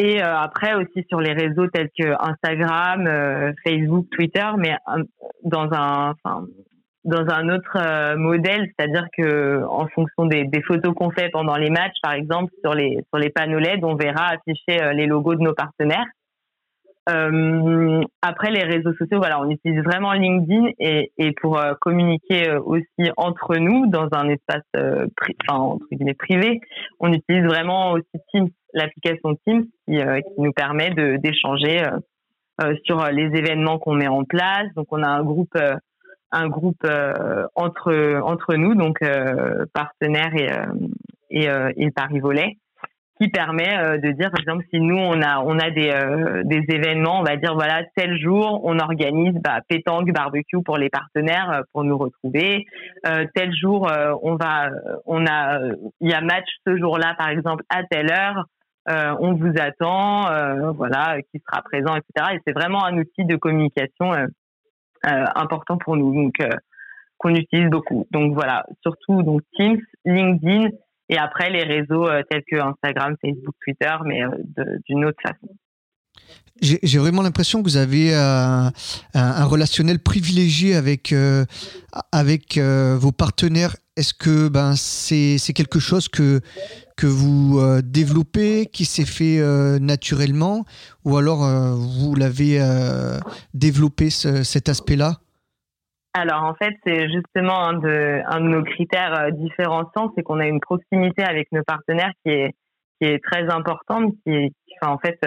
Et 0.00 0.20
après 0.22 0.74
aussi 0.74 1.04
sur 1.08 1.20
les 1.20 1.32
réseaux 1.32 1.66
tels 1.66 1.90
que 1.98 2.14
Instagram, 2.20 3.52
Facebook, 3.64 4.06
Twitter, 4.12 4.46
mais 4.56 4.76
dans 5.42 5.68
un, 5.72 6.10
enfin, 6.12 6.46
dans 7.04 7.24
un 7.32 7.48
autre 7.48 7.76
euh, 7.76 8.16
modèle, 8.16 8.66
c'est-à-dire 8.66 9.06
que 9.16 9.64
en 9.64 9.86
fonction 9.88 10.26
des, 10.26 10.44
des 10.44 10.62
photos 10.62 10.94
qu'on 10.94 11.10
fait 11.10 11.30
pendant 11.30 11.56
les 11.56 11.70
matchs, 11.70 11.96
par 12.02 12.12
exemple 12.12 12.52
sur 12.62 12.74
les 12.74 12.98
sur 13.08 13.18
les 13.18 13.30
panneaux 13.30 13.58
LED, 13.58 13.84
on 13.84 13.94
verra 13.94 14.28
afficher 14.28 14.82
euh, 14.82 14.92
les 14.92 15.06
logos 15.06 15.36
de 15.36 15.42
nos 15.42 15.54
partenaires. 15.54 16.06
Euh, 17.08 18.02
après 18.20 18.50
les 18.50 18.64
réseaux 18.64 18.92
sociaux, 18.92 19.16
voilà, 19.16 19.40
on 19.40 19.48
utilise 19.48 19.82
vraiment 19.82 20.12
LinkedIn 20.12 20.66
et, 20.78 21.10
et 21.16 21.32
pour 21.40 21.58
euh, 21.58 21.72
communiquer 21.80 22.52
aussi 22.56 23.10
entre 23.16 23.56
nous 23.56 23.86
dans 23.86 24.08
un 24.12 24.28
espace 24.28 24.64
enfin, 24.74 25.58
entre 25.58 25.86
guillemets 25.90 26.12
privé, 26.12 26.60
on 27.00 27.10
utilise 27.12 27.44
vraiment 27.44 27.92
aussi 27.92 28.04
Teams, 28.30 28.50
l'application 28.74 29.36
Teams 29.46 29.64
qui, 29.86 29.96
qui 29.96 30.40
nous 30.40 30.52
permet 30.52 30.90
d'échanger 31.18 31.82
sur 32.84 33.02
les 33.06 33.38
événements 33.38 33.78
qu'on 33.78 33.94
met 33.94 34.08
en 34.08 34.24
place. 34.24 34.66
Donc 34.76 34.88
on 34.90 35.02
a 35.02 35.08
un 35.08 35.22
groupe 35.22 35.56
un 36.30 36.48
groupe 36.48 36.86
entre 37.54 38.20
entre 38.22 38.54
nous 38.54 38.74
donc 38.74 38.98
partenaires 39.72 40.34
et 40.34 40.50
et, 41.30 41.44
et 41.44 41.84
le 41.84 41.90
Paris 41.90 42.20
Volet 42.20 42.56
qui 43.20 43.28
permet 43.28 43.76
euh, 43.76 43.98
de 43.98 44.10
dire 44.12 44.30
par 44.30 44.40
exemple 44.40 44.64
si 44.72 44.80
nous 44.80 44.96
on 44.96 45.20
a 45.22 45.40
on 45.40 45.58
a 45.58 45.70
des 45.70 45.90
euh, 45.90 46.42
des 46.44 46.64
événements 46.68 47.20
on 47.20 47.24
va 47.24 47.36
dire 47.36 47.54
voilà 47.54 47.82
tel 47.96 48.18
jour 48.18 48.60
on 48.64 48.78
organise 48.78 49.34
bah, 49.42 49.60
pétanque 49.68 50.10
barbecue 50.12 50.62
pour 50.64 50.78
les 50.78 50.88
partenaires 50.88 51.50
euh, 51.50 51.62
pour 51.72 51.84
nous 51.84 51.98
retrouver. 51.98 52.66
Tel 53.34 53.52
jour 53.54 53.90
on 54.22 54.36
va 54.36 54.70
on 55.06 55.26
a 55.26 55.58
il 56.00 56.10
y 56.10 56.14
a 56.14 56.20
match 56.20 56.46
ce 56.66 56.76
jour-là 56.76 57.14
par 57.18 57.28
exemple 57.28 57.64
à 57.68 57.82
telle 57.84 58.10
heure 58.10 58.44
on 59.20 59.34
vous 59.34 59.52
attend 59.58 60.26
voilà 60.72 61.16
qui 61.30 61.40
sera 61.40 61.62
présent 61.62 61.94
etc 61.94 62.34
et 62.34 62.38
c'est 62.46 62.52
vraiment 62.52 62.84
un 62.84 62.96
outil 62.98 63.24
de 63.24 63.36
communication 63.36 64.12
important 65.02 65.78
pour 65.78 65.96
nous 65.96 66.12
donc 66.14 66.34
qu'on 67.18 67.34
utilise 67.34 67.70
beaucoup 67.70 68.06
donc 68.10 68.34
voilà 68.34 68.66
surtout 68.82 69.22
donc 69.22 69.42
Teams 69.56 69.80
LinkedIn 70.04 70.68
et 71.08 71.16
après 71.16 71.50
les 71.50 71.62
réseaux 71.62 72.06
euh, 72.06 72.22
tels 72.28 72.44
que 72.50 72.56
Instagram, 72.56 73.16
Facebook, 73.22 73.54
Twitter, 73.62 73.94
mais 74.04 74.22
euh, 74.22 74.78
d'une 74.86 75.04
autre 75.04 75.20
façon. 75.22 75.48
J'ai 76.60 76.98
vraiment 76.98 77.22
l'impression 77.22 77.62
que 77.62 77.68
vous 77.68 77.76
avez 77.76 78.14
euh, 78.14 78.68
un, 79.14 79.44
relationnel 79.44 79.98
privilégié 80.00 80.74
avec, 80.74 81.14
avec 82.12 82.58
vos 82.58 83.12
partenaires. 83.12 83.76
Est-ce 83.96 84.14
que 84.14 84.48
ben, 84.48 84.74
c'est 84.76 85.52
quelque 85.54 85.78
chose 85.78 86.08
que, 86.08 86.40
que 86.96 87.06
vous 87.06 87.60
développez, 87.82 88.66
qui 88.66 88.84
s'est 88.84 89.06
fait 89.06 89.40
naturellement, 89.80 90.64
ou 91.04 91.16
alors 91.16 91.46
vous 91.76 92.14
l'avez 92.14 92.60
développé 93.54 94.10
cet 94.10 94.68
aspect-là? 94.68 95.18
Alors 96.14 96.42
en 96.42 96.54
fait, 96.54 96.74
c'est 96.84 97.08
justement 97.10 97.68
un 97.68 97.74
de, 97.74 98.40
nos 98.40 98.64
critères 98.64 99.14
euh, 99.14 99.30
différenciants, 99.30 100.12
c'est 100.16 100.22
qu'on 100.22 100.40
a 100.40 100.46
une 100.46 100.60
proximité 100.60 101.22
avec 101.22 101.52
nos 101.52 101.62
partenaires 101.62 102.12
qui 102.24 102.32
est, 102.32 102.54
qui 103.00 103.08
est 103.08 103.22
très 103.22 103.48
importante, 103.50 104.14
qui 104.24 104.32
est, 104.32 104.52
en 104.82 104.98
fait, 104.98 105.18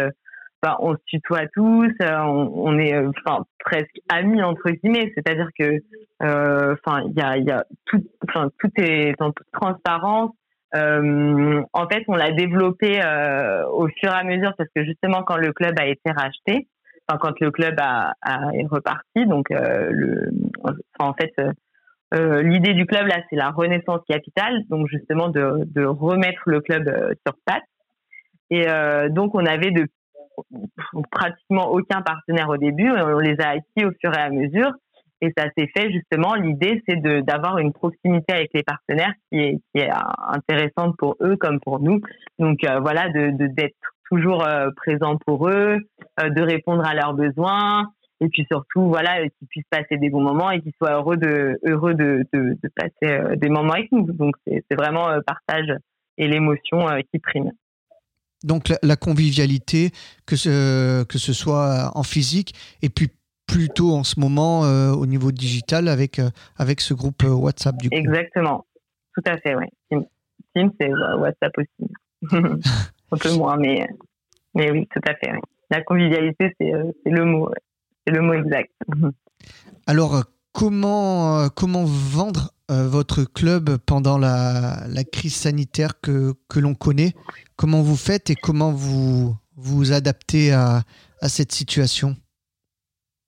euh, 0.66 0.70
on 0.80 0.94
se 0.94 1.02
tutoie 1.06 1.48
tous, 1.54 1.92
euh, 2.02 2.18
on, 2.20 2.78
est 2.78 2.98
enfin 2.98 3.46
presque 3.60 4.00
amis 4.10 4.42
entre 4.44 4.70
guillemets, 4.70 5.12
c'est-à-dire 5.16 5.50
que 5.58 5.80
enfin 6.20 7.04
il 7.08 7.46
y 7.46 7.52
a, 7.52 7.66
tout, 7.86 8.04
enfin 8.28 8.50
tout 8.60 8.72
est 8.78 9.20
en 9.22 9.32
toute 9.32 9.48
transparence. 9.52 10.32
en 10.74 11.88
fait, 11.92 12.04
on 12.08 12.16
l'a 12.16 12.32
développé 12.32 13.02
au 13.72 13.88
fur 13.88 14.12
et 14.12 14.16
à 14.16 14.24
mesure 14.24 14.54
parce 14.58 14.70
que 14.76 14.84
justement 14.84 15.24
quand 15.24 15.38
le 15.38 15.52
club 15.52 15.80
a 15.80 15.88
été 15.88 16.12
racheté, 16.12 16.68
quand 17.18 17.40
le 17.40 17.52
club 17.52 17.76
a, 17.80 18.14
est 18.54 18.68
reparti. 18.68 19.26
Donc, 19.26 19.52
euh, 19.52 20.30
en 21.00 21.14
fait, 21.14 21.34
euh, 21.40 21.52
euh, 22.14 22.42
l'idée 22.42 22.74
du 22.74 22.86
club 22.86 23.08
là, 23.08 23.22
c'est 23.30 23.36
la 23.36 23.50
renaissance 23.50 24.02
capitale, 24.08 24.64
donc 24.70 24.88
justement 24.88 25.30
de, 25.30 25.64
de 25.66 25.86
remettre 25.86 26.42
le 26.46 26.62
club 26.62 26.90
sur 27.26 27.36
pattes. 27.46 27.64
Et 28.50 28.66
donc, 29.12 29.34
on 29.34 29.46
avait 29.46 29.72
de 29.72 29.88
pratiquement 31.12 31.72
aucun 31.72 32.02
partenaire 32.02 32.50
au 32.50 32.58
début, 32.58 32.90
on 32.90 33.20
les 33.20 33.40
a 33.40 33.50
acquis 33.50 33.86
au 33.86 33.92
fur 34.00 34.14
et 34.14 34.22
à 34.22 34.30
mesure. 34.30 34.72
Et 35.24 35.32
ça 35.38 35.46
s'est 35.56 35.70
fait 35.76 35.92
justement. 35.92 36.34
L'idée, 36.34 36.82
c'est 36.88 36.96
d'avoir 36.96 37.60
une 37.60 37.74
proximité 37.74 38.34
avec 38.34 38.50
les 38.56 38.64
partenaires 38.64 39.14
qui 39.30 39.40
est, 39.40 39.60
qui 39.72 39.82
est 39.82 39.90
intéressante 40.18 40.96
pour 40.98 41.16
eux 41.22 41.38
comme 41.38 41.60
pour 41.60 41.80
nous. 41.80 42.00
Donc 42.40 42.58
voilà, 42.82 43.10
de 43.10 43.30
d'être 43.48 43.76
toujours 44.12 44.46
euh, 44.46 44.70
présent 44.76 45.18
pour 45.26 45.48
eux, 45.50 45.78
euh, 46.20 46.30
de 46.30 46.42
répondre 46.42 46.86
à 46.86 46.94
leurs 46.94 47.14
besoins 47.14 47.92
et 48.20 48.28
puis 48.28 48.46
surtout 48.52 48.88
voilà 48.88 49.22
qu'ils 49.22 49.48
puissent 49.50 49.70
passer 49.72 49.98
des 49.98 50.10
bons 50.10 50.22
moments 50.22 50.52
et 50.52 50.62
qu'ils 50.62 50.74
soient 50.78 50.94
heureux 50.94 51.18
de 51.18 51.58
heureux 51.66 51.94
de, 51.96 52.26
de, 52.34 52.58
de 52.62 52.70
passer 52.76 53.14
euh, 53.14 53.36
des 53.36 53.50
moments 53.50 53.74
avec 53.74 53.92
nous 53.92 54.04
donc 54.12 54.36
c'est 54.46 54.76
vraiment 54.76 55.08
partage 55.26 55.74
et 56.18 56.28
l'émotion 56.28 56.80
qui 57.12 57.20
prime 57.20 57.52
donc 58.44 58.74
la, 58.82 58.96
convivialité 58.96 59.92
que 60.26 60.36
ce 60.36 61.04
que 61.04 61.18
ce 61.18 61.34
soit 61.34 61.92
en 61.96 62.04
physique 62.04 62.54
et 62.82 62.90
puis 62.90 63.10
plutôt 63.48 63.94
en 63.94 64.04
ce 64.04 64.20
moment 64.20 64.62
au 64.62 65.06
niveau 65.06 65.32
digital 65.32 65.88
avec 65.88 66.22
avec 66.58 66.82
ce 66.82 66.94
groupe 66.94 67.24
WhatsApp 67.24 67.78
du 67.78 67.90
coup. 67.90 67.96
Exactement. 67.96 68.66
Tout 69.14 69.24
à 69.26 69.38
fait 69.38 69.56
oui 69.56 70.00
Teams 70.56 70.72
c'est 70.80 70.90
WhatsApp 70.90 71.54
aussi. 71.58 71.92
Un 73.12 73.18
peu 73.18 73.34
moins, 73.34 73.58
mais, 73.58 73.88
mais 74.54 74.72
oui, 74.72 74.88
tout 74.94 75.02
à 75.06 75.16
fait. 75.16 75.32
La 75.70 75.82
convivialité, 75.84 76.54
euh, 76.62 76.92
c'est 77.04 77.12
le 77.12 77.26
mot, 77.26 77.52
c'est 78.06 78.14
le 78.14 78.22
mot 78.22 78.34
exact. 78.34 78.72
Alors, 79.88 80.24
comment, 80.54 81.40
euh, 81.40 81.48
comment 81.54 81.84
vendre 81.86 82.52
euh, 82.72 82.88
votre 82.88 83.24
club 83.24 83.78
pendant 83.86 84.18
la, 84.18 84.88
crise 85.12 85.36
sanitaire 85.36 86.00
que, 86.02 86.34
que 86.50 86.60
l'on 86.60 86.74
connaît 86.74 87.14
Comment 87.56 87.82
vous 87.82 87.96
faites 87.96 88.30
et 88.30 88.36
comment 88.36 88.72
vous 88.72 89.36
vous 89.56 89.94
adaptez 89.94 90.52
à, 90.52 90.82
à 91.22 91.30
cette 91.30 91.52
situation? 91.52 92.16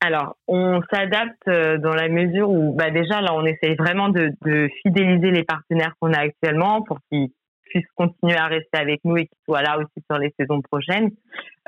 Alors, 0.02 0.36
on 0.48 0.82
s'adapte 0.92 1.48
dans 1.48 1.94
la 1.94 2.10
mesure 2.10 2.50
où, 2.50 2.76
bah 2.76 2.92
déjà, 2.92 3.22
là, 3.22 3.34
on 3.34 3.46
essaye 3.46 3.76
vraiment 3.76 4.10
de, 4.10 4.34
fidéliser 4.82 5.32
les 5.32 5.44
partenaires 5.44 5.94
qu'on 6.00 6.12
a 6.12 6.20
actuellement 6.20 6.82
pour 6.82 7.00
qu'ils 7.10 7.30
puissent 7.74 7.92
continuer 7.96 8.36
à 8.36 8.48
rester 8.48 8.78
avec 8.78 9.00
nous 9.04 9.18
et 9.18 9.28
qu'ils 9.28 9.44
soient 9.46 9.62
là 9.62 9.78
aussi 9.78 10.06
sur 10.10 10.20
les 10.20 10.34
saisons 10.40 10.62
prochaines, 10.62 11.12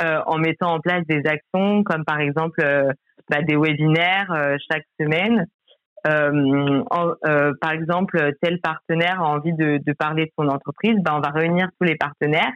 euh, 0.01 0.19
en 0.25 0.37
mettant 0.37 0.73
en 0.73 0.79
place 0.79 1.03
des 1.07 1.21
actions 1.25 1.83
comme 1.83 2.03
par 2.05 2.19
exemple 2.19 2.61
euh, 2.61 2.91
bah, 3.29 3.41
des 3.41 3.55
webinaires 3.55 4.31
euh, 4.31 4.57
chaque 4.69 4.85
semaine. 4.99 5.45
Par 6.05 7.71
exemple, 7.71 8.33
tel 8.41 8.59
partenaire 8.61 9.21
a 9.21 9.29
envie 9.29 9.53
de, 9.53 9.93
parler 9.93 10.25
de 10.25 10.31
son 10.37 10.47
entreprise, 10.47 10.97
bah, 11.01 11.13
on 11.15 11.21
va 11.21 11.29
réunir 11.29 11.69
tous 11.79 11.85
les 11.87 11.95
partenaires 11.95 12.51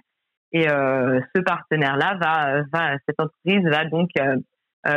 et 0.51 0.67
ce 0.67 1.41
partenaire-là 1.41 2.17
va, 2.19 2.97
cette 3.07 3.19
entreprise 3.19 3.63
va 3.69 3.85
donc 3.85 4.09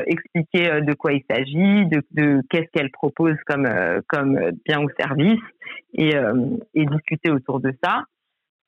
expliquer 0.06 0.80
de 0.80 0.94
quoi 0.94 1.12
il 1.12 1.23
s'agit, 1.30 1.87
de, 1.87 2.40
qu'est-ce 2.50 2.71
qu'elle 2.73 2.90
propose 2.90 3.37
comme 3.47 3.68
bien 4.66 4.82
ou 4.82 4.88
service, 4.99 5.40
et, 5.94 6.14
discuter 6.75 7.30
autour 7.30 7.61
de 7.61 7.73
ça. 7.82 8.04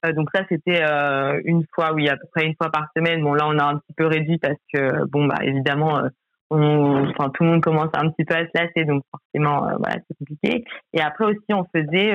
Euh, 0.04 0.12
donc 0.12 0.28
ça, 0.34 0.44
c'était 0.48 0.82
euh, 0.82 1.40
une 1.44 1.64
fois, 1.74 1.92
oui, 1.94 2.08
à 2.08 2.16
peu 2.16 2.26
près 2.34 2.46
une 2.46 2.54
fois 2.56 2.70
par 2.70 2.88
semaine. 2.96 3.22
Bon, 3.22 3.34
là, 3.34 3.46
on 3.46 3.58
a 3.58 3.64
un 3.64 3.78
petit 3.78 3.92
peu 3.96 4.06
réduit 4.06 4.38
parce 4.38 4.58
que, 4.72 5.04
bon, 5.06 5.26
bah, 5.26 5.38
évidemment, 5.42 5.98
euh, 5.98 6.08
on, 6.50 7.08
enfin, 7.08 7.30
tout 7.30 7.44
le 7.44 7.50
monde 7.50 7.62
commence 7.62 7.90
un 7.94 8.10
petit 8.10 8.24
peu 8.24 8.34
à 8.34 8.44
se 8.44 8.50
lasser, 8.54 8.84
donc 8.84 9.02
forcément, 9.10 9.60
voilà, 9.78 9.96
c'est 10.06 10.16
compliqué. 10.18 10.64
Et 10.92 11.00
après 11.00 11.24
aussi, 11.26 11.52
on 11.52 11.64
faisait 11.74 12.12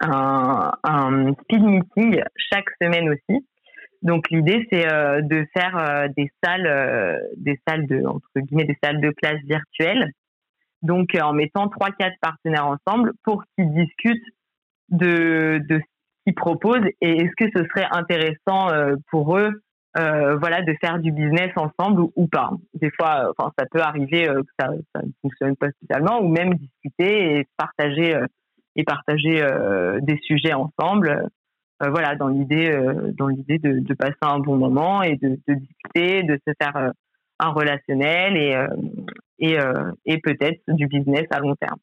un, 0.00 0.72
un 0.84 1.32
speed 1.34 1.62
meeting 1.62 2.22
chaque 2.36 2.70
semaine 2.80 3.10
aussi. 3.10 3.46
Donc 4.02 4.30
l'idée 4.30 4.66
c'est 4.70 4.84
de 4.84 5.46
faire 5.56 6.08
des 6.14 6.30
salles, 6.44 7.20
des 7.38 7.58
salles 7.66 7.86
de 7.86 8.04
entre 8.04 8.28
guillemets 8.36 8.66
des 8.66 8.76
salles 8.82 9.00
de 9.00 9.10
classe 9.10 9.40
virtuelles. 9.44 10.12
Donc 10.82 11.16
en 11.20 11.32
mettant 11.32 11.68
trois 11.68 11.90
quatre 11.90 12.16
partenaires 12.20 12.66
ensemble 12.66 13.12
pour 13.24 13.42
qu'ils 13.56 13.72
discutent 13.72 14.22
de 14.90 15.60
de 15.68 15.80
proposent 16.34 16.86
et 17.00 17.22
est-ce 17.22 17.32
que 17.36 17.50
ce 17.56 17.64
serait 17.68 17.86
intéressant 17.90 18.70
euh, 18.70 18.96
pour 19.10 19.38
eux 19.38 19.62
euh, 19.98 20.36
voilà 20.36 20.62
de 20.62 20.74
faire 20.80 20.98
du 20.98 21.12
business 21.12 21.50
ensemble 21.56 22.02
ou, 22.14 22.26
pas 22.26 22.50
des 22.74 22.90
fois 22.90 23.26
euh, 23.26 23.32
enfin 23.36 23.52
ça 23.58 23.64
peut 23.70 23.80
arriver 23.80 24.26
que 24.26 24.52
ça, 24.58 24.70
ça 24.94 25.02
ne 25.02 25.10
fonctionne 25.22 25.56
pas 25.56 25.70
spécialement 25.70 26.20
ou 26.20 26.28
même 26.28 26.54
discuter 26.54 27.38
et 27.38 27.48
partager 27.56 28.18
et 28.76 28.84
partager 28.84 29.46
des 30.02 30.18
sujets 30.22 30.52
ensemble 30.52 31.28
voilà 31.80 32.14
dans 32.14 32.28
l'idée 32.28 32.78
dans 33.16 33.28
l'idée 33.28 33.58
de, 33.58 33.80
de, 33.80 33.94
passer 33.94 34.16
un 34.22 34.38
bon 34.38 34.56
moment 34.56 35.02
et 35.02 35.16
de, 35.16 35.38
de 35.48 35.54
discuter 35.54 36.22
de 36.24 36.38
se 36.46 36.52
faire 36.60 36.92
un 37.38 37.48
relationnel 37.50 38.36
et 38.36 38.66
et, 39.38 39.56
et 40.04 40.18
peut-être 40.18 40.60
du 40.68 40.86
business 40.86 41.26
à 41.30 41.40
long 41.40 41.54
terme 41.56 41.78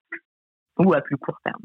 ou 0.77 0.93
à 0.93 1.01
plus 1.01 1.17
court 1.17 1.39
terme 1.43 1.63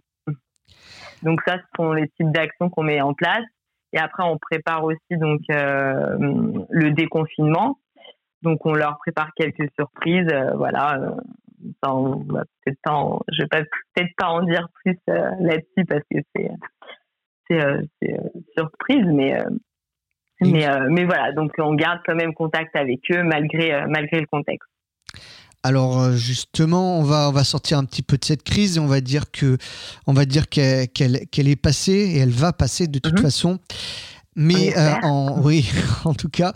donc 1.22 1.40
ça, 1.46 1.56
ce 1.58 1.64
sont 1.76 1.92
les 1.92 2.08
types 2.10 2.30
d'actions 2.30 2.70
qu'on 2.70 2.82
met 2.82 3.00
en 3.00 3.14
place. 3.14 3.44
Et 3.92 3.98
après, 3.98 4.24
on 4.24 4.38
prépare 4.38 4.84
aussi 4.84 4.98
donc 5.12 5.40
euh, 5.50 6.16
le 6.68 6.90
déconfinement. 6.90 7.78
Donc 8.42 8.64
on 8.66 8.72
leur 8.72 8.98
prépare 8.98 9.30
quelques 9.34 9.70
surprises. 9.74 10.28
Euh, 10.32 10.52
voilà. 10.56 10.98
Euh, 11.00 11.10
ça, 11.82 11.94
on 11.94 12.22
va 12.24 12.44
peut-être 12.64 12.78
pas. 12.82 13.18
je 13.32 13.42
vais 13.42 13.48
peut-être 13.48 14.14
pas 14.16 14.28
en 14.28 14.42
dire 14.42 14.68
plus 14.82 14.96
là-dessus 15.06 15.84
parce 15.88 16.02
que 16.10 16.18
c'est 16.34 16.50
c'est 17.50 18.20
surprise, 18.56 19.06
mais 19.06 19.42
mais 20.40 20.68
mais 20.88 21.04
voilà. 21.04 21.32
Donc 21.32 21.52
on 21.58 21.74
garde 21.74 22.00
quand 22.06 22.14
même 22.14 22.32
contact 22.32 22.76
avec 22.76 23.00
eux 23.10 23.24
malgré 23.24 23.84
malgré 23.88 24.20
le 24.20 24.26
contexte. 24.26 24.70
Alors 25.62 26.00
euh, 26.00 26.16
justement, 26.16 26.98
on 26.98 27.02
va, 27.02 27.28
on 27.28 27.32
va 27.32 27.44
sortir 27.44 27.78
un 27.78 27.84
petit 27.84 28.02
peu 28.02 28.16
de 28.16 28.24
cette 28.24 28.42
crise 28.42 28.76
et 28.76 28.80
on 28.80 28.86
va 28.86 29.00
dire 29.00 29.30
que 29.30 29.58
on 30.06 30.12
va 30.12 30.24
dire 30.24 30.48
qu'elle 30.48 30.88
est 30.94 31.56
passée 31.56 31.92
et 31.92 32.18
elle 32.18 32.30
va 32.30 32.52
passer 32.52 32.86
de 32.86 32.98
toute 32.98 33.14
mhm. 33.14 33.22
façon. 33.22 33.58
Mais 34.36 34.72
en, 35.02 35.40
oui, 35.42 35.68
en 36.04 36.14
tout 36.14 36.28
cas, 36.28 36.52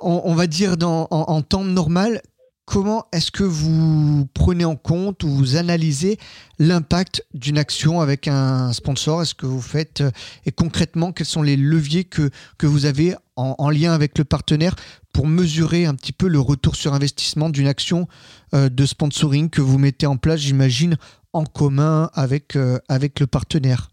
on, 0.00 0.34
va 0.34 0.46
dire 0.46 0.76
dans, 0.76 1.08
en, 1.10 1.42
temps 1.42 1.64
normal, 1.64 2.22
comment 2.68 3.06
est-ce 3.14 3.30
que 3.30 3.44
vous 3.44 4.26
prenez 4.34 4.66
en 4.66 4.76
compte 4.76 5.24
ou 5.24 5.28
vous 5.28 5.56
analysez 5.56 6.18
l'impact 6.58 7.24
d'une 7.32 7.56
action 7.56 8.02
avec 8.02 8.28
un 8.28 8.72
sponsor? 8.72 9.22
Est-ce 9.22 9.34
que 9.34 9.46
vous 9.46 9.62
faites, 9.62 10.02
et 10.44 10.52
concrètement, 10.52 11.12
quels 11.12 11.26
sont 11.26 11.42
les 11.42 11.56
leviers 11.56 12.04
que, 12.04 12.30
vous 12.62 12.84
avez 12.84 13.14
en, 13.36 13.70
lien 13.70 13.92
avec 13.92 14.18
le 14.18 14.24
partenaire 14.24 14.74
pour 15.14 15.26
mesurer 15.26 15.86
un 15.86 15.94
petit 15.94 16.12
peu 16.12 16.28
le 16.28 16.40
retour 16.40 16.76
sur 16.76 16.92
investissement 16.92 17.48
d'une 17.48 17.68
action 17.68 18.06
euh, 18.54 18.68
de 18.68 18.84
sponsoring 18.84 19.48
que 19.48 19.62
vous 19.62 19.78
mettez 19.78 20.06
en 20.06 20.18
place, 20.18 20.40
j'imagine, 20.40 20.96
en 21.32 21.44
commun 21.44 22.10
avec, 22.12 22.54
euh, 22.54 22.78
le 22.90 23.26
partenaire? 23.26 23.88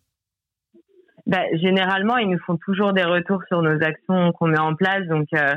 Bah, 1.26 1.44
Généralement, 1.54 2.18
ils 2.18 2.30
nous 2.30 2.40
font 2.46 2.58
toujours 2.58 2.92
des 2.92 3.06
retours 3.06 3.42
sur 3.48 3.62
nos 3.62 3.82
actions 3.82 4.34
qu'on 4.34 4.48
met 4.48 4.60
en 4.60 4.76
place. 4.76 5.08
Donc, 5.08 5.28
euh, 5.34 5.54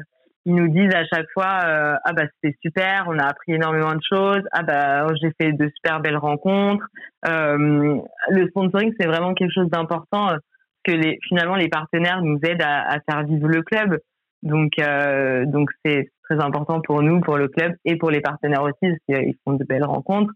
ils 0.48 0.54
nous 0.54 0.68
disent 0.68 0.94
à 0.94 1.04
chaque 1.04 1.28
fois 1.34 1.60
euh, 1.66 1.94
ah 2.04 2.12
bah 2.14 2.22
c'était 2.34 2.56
super, 2.62 3.04
on 3.06 3.18
a 3.18 3.24
appris 3.24 3.52
énormément 3.52 3.94
de 3.94 4.00
choses, 4.02 4.42
ah 4.52 4.62
bah 4.62 5.06
j'ai 5.20 5.30
fait 5.38 5.52
de 5.52 5.70
super 5.76 6.00
belles 6.00 6.16
rencontres. 6.16 6.86
Euh, 7.28 8.00
le 8.30 8.48
sponsoring 8.48 8.94
c'est 8.98 9.06
vraiment 9.06 9.34
quelque 9.34 9.52
chose 9.52 9.68
d'important 9.68 10.30
euh, 10.30 10.36
que 10.84 10.92
finalement 11.28 11.56
les 11.56 11.68
partenaires 11.68 12.22
nous 12.22 12.38
aident 12.42 12.62
à, 12.62 12.94
à 12.94 12.98
faire 13.00 13.24
vivre 13.24 13.46
le 13.46 13.62
club. 13.62 13.98
Donc 14.42 14.72
euh, 14.80 15.44
donc 15.44 15.68
c'est 15.84 16.08
très 16.22 16.42
important 16.42 16.80
pour 16.80 17.02
nous, 17.02 17.20
pour 17.20 17.36
le 17.36 17.48
club 17.48 17.74
et 17.84 17.96
pour 17.96 18.10
les 18.10 18.22
partenaires 18.22 18.62
aussi 18.62 18.78
parce 18.80 19.20
qu'ils 19.20 19.34
font 19.44 19.52
de 19.52 19.64
belles 19.64 19.84
rencontres 19.84 20.32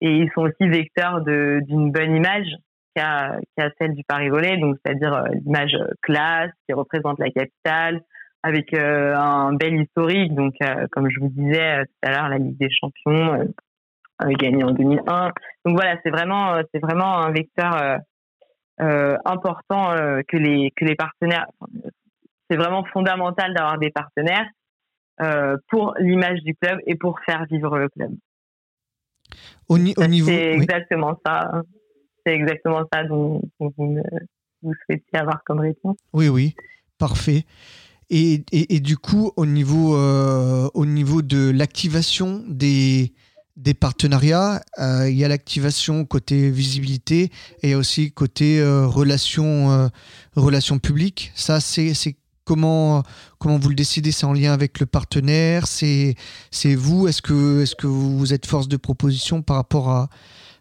et 0.00 0.10
ils 0.10 0.30
sont 0.34 0.42
aussi 0.42 0.68
vecteurs 0.68 1.20
de 1.20 1.60
d'une 1.68 1.92
bonne 1.92 2.16
image 2.16 2.48
qu'à 2.96 3.36
qu'à 3.56 3.70
celle 3.78 3.94
du 3.94 4.02
Paris 4.02 4.28
Volley, 4.28 4.56
donc 4.56 4.76
c'est-à-dire 4.84 5.24
l'image 5.44 5.76
classe 6.02 6.50
qui 6.66 6.74
représente 6.74 7.20
la 7.20 7.30
capitale 7.30 8.00
avec 8.42 8.74
euh, 8.74 9.14
un 9.16 9.54
bel 9.54 9.80
historique. 9.80 10.34
Donc, 10.34 10.54
euh, 10.62 10.86
comme 10.90 11.08
je 11.08 11.20
vous 11.20 11.28
disais 11.28 11.80
euh, 11.80 11.84
tout 11.84 12.08
à 12.08 12.10
l'heure, 12.10 12.28
la 12.28 12.38
Ligue 12.38 12.58
des 12.58 12.70
Champions, 12.70 13.52
gagnée 14.38 14.62
en 14.62 14.72
2001. 14.72 15.32
Donc 15.64 15.74
voilà, 15.74 15.96
c'est 16.04 16.10
vraiment, 16.10 16.60
c'est 16.72 16.80
vraiment 16.80 17.18
un 17.18 17.32
vecteur 17.32 17.98
important 18.78 19.94
que 20.28 20.36
les 20.36 20.70
que 20.76 20.84
les 20.84 20.94
partenaires. 20.94 21.46
C'est 22.48 22.56
vraiment 22.56 22.84
fondamental 22.92 23.52
d'avoir 23.52 23.78
des 23.78 23.90
partenaires 23.90 24.46
pour 25.68 25.96
l'image 25.98 26.40
du 26.44 26.54
club 26.54 26.78
et 26.86 26.94
pour 26.94 27.18
faire 27.26 27.46
vivre 27.50 27.78
le 27.78 27.88
club. 27.88 28.12
Au, 29.68 29.78
niveau, 29.78 30.00
c'est 30.26 30.52
exactement 30.52 31.18
ça. 31.26 31.62
C'est 32.24 32.34
exactement 32.34 32.82
ça 32.92 33.02
dont, 33.02 33.42
vous, 33.58 33.72
vous 34.62 34.74
souhaitiez 34.86 35.18
avoir 35.18 35.42
comme 35.44 35.58
réponse. 35.58 35.96
Oui, 36.12 36.28
oui, 36.28 36.54
parfait. 36.96 37.44
Et, 38.10 38.44
et, 38.52 38.80
du 38.80 38.98
coup, 38.98 39.32
au 39.36 39.46
niveau, 39.46 39.96
euh, 39.96 40.68
au 40.74 40.84
niveau 40.84 41.22
de 41.22 41.50
l'activation 41.50 42.44
des, 42.46 43.14
partenariats, 43.80 44.62
euh, 44.78 45.08
il 45.08 45.16
y 45.16 45.24
a 45.24 45.28
l'activation 45.28 46.04
côté 46.04 46.50
visibilité 46.50 47.30
et 47.62 47.74
aussi 47.74 48.12
côté 48.12 48.60
euh, 48.60 48.86
relations, 48.86 49.90
relations 50.36 50.78
publiques. 50.78 51.32
Ça, 51.34 51.60
c'est 51.60 51.94
comment, 52.44 53.02
comment 53.38 53.58
vous 53.58 53.70
le 53.70 53.74
décidez? 53.74 54.12
C'est 54.12 54.26
en 54.26 54.34
lien 54.34 54.52
avec 54.52 54.78
le 54.78 54.86
partenaire? 54.86 55.66
C'est 55.66 56.14
vous? 56.74 57.08
Est-ce 57.08 57.22
que, 57.22 57.62
est 57.62 57.64
-ce 57.64 57.74
que 57.74 57.86
vous 57.86 58.34
êtes 58.34 58.46
force 58.46 58.68
de 58.68 58.76
proposition 58.76 59.40
par 59.42 59.56
rapport 59.56 59.88
à, 59.88 60.10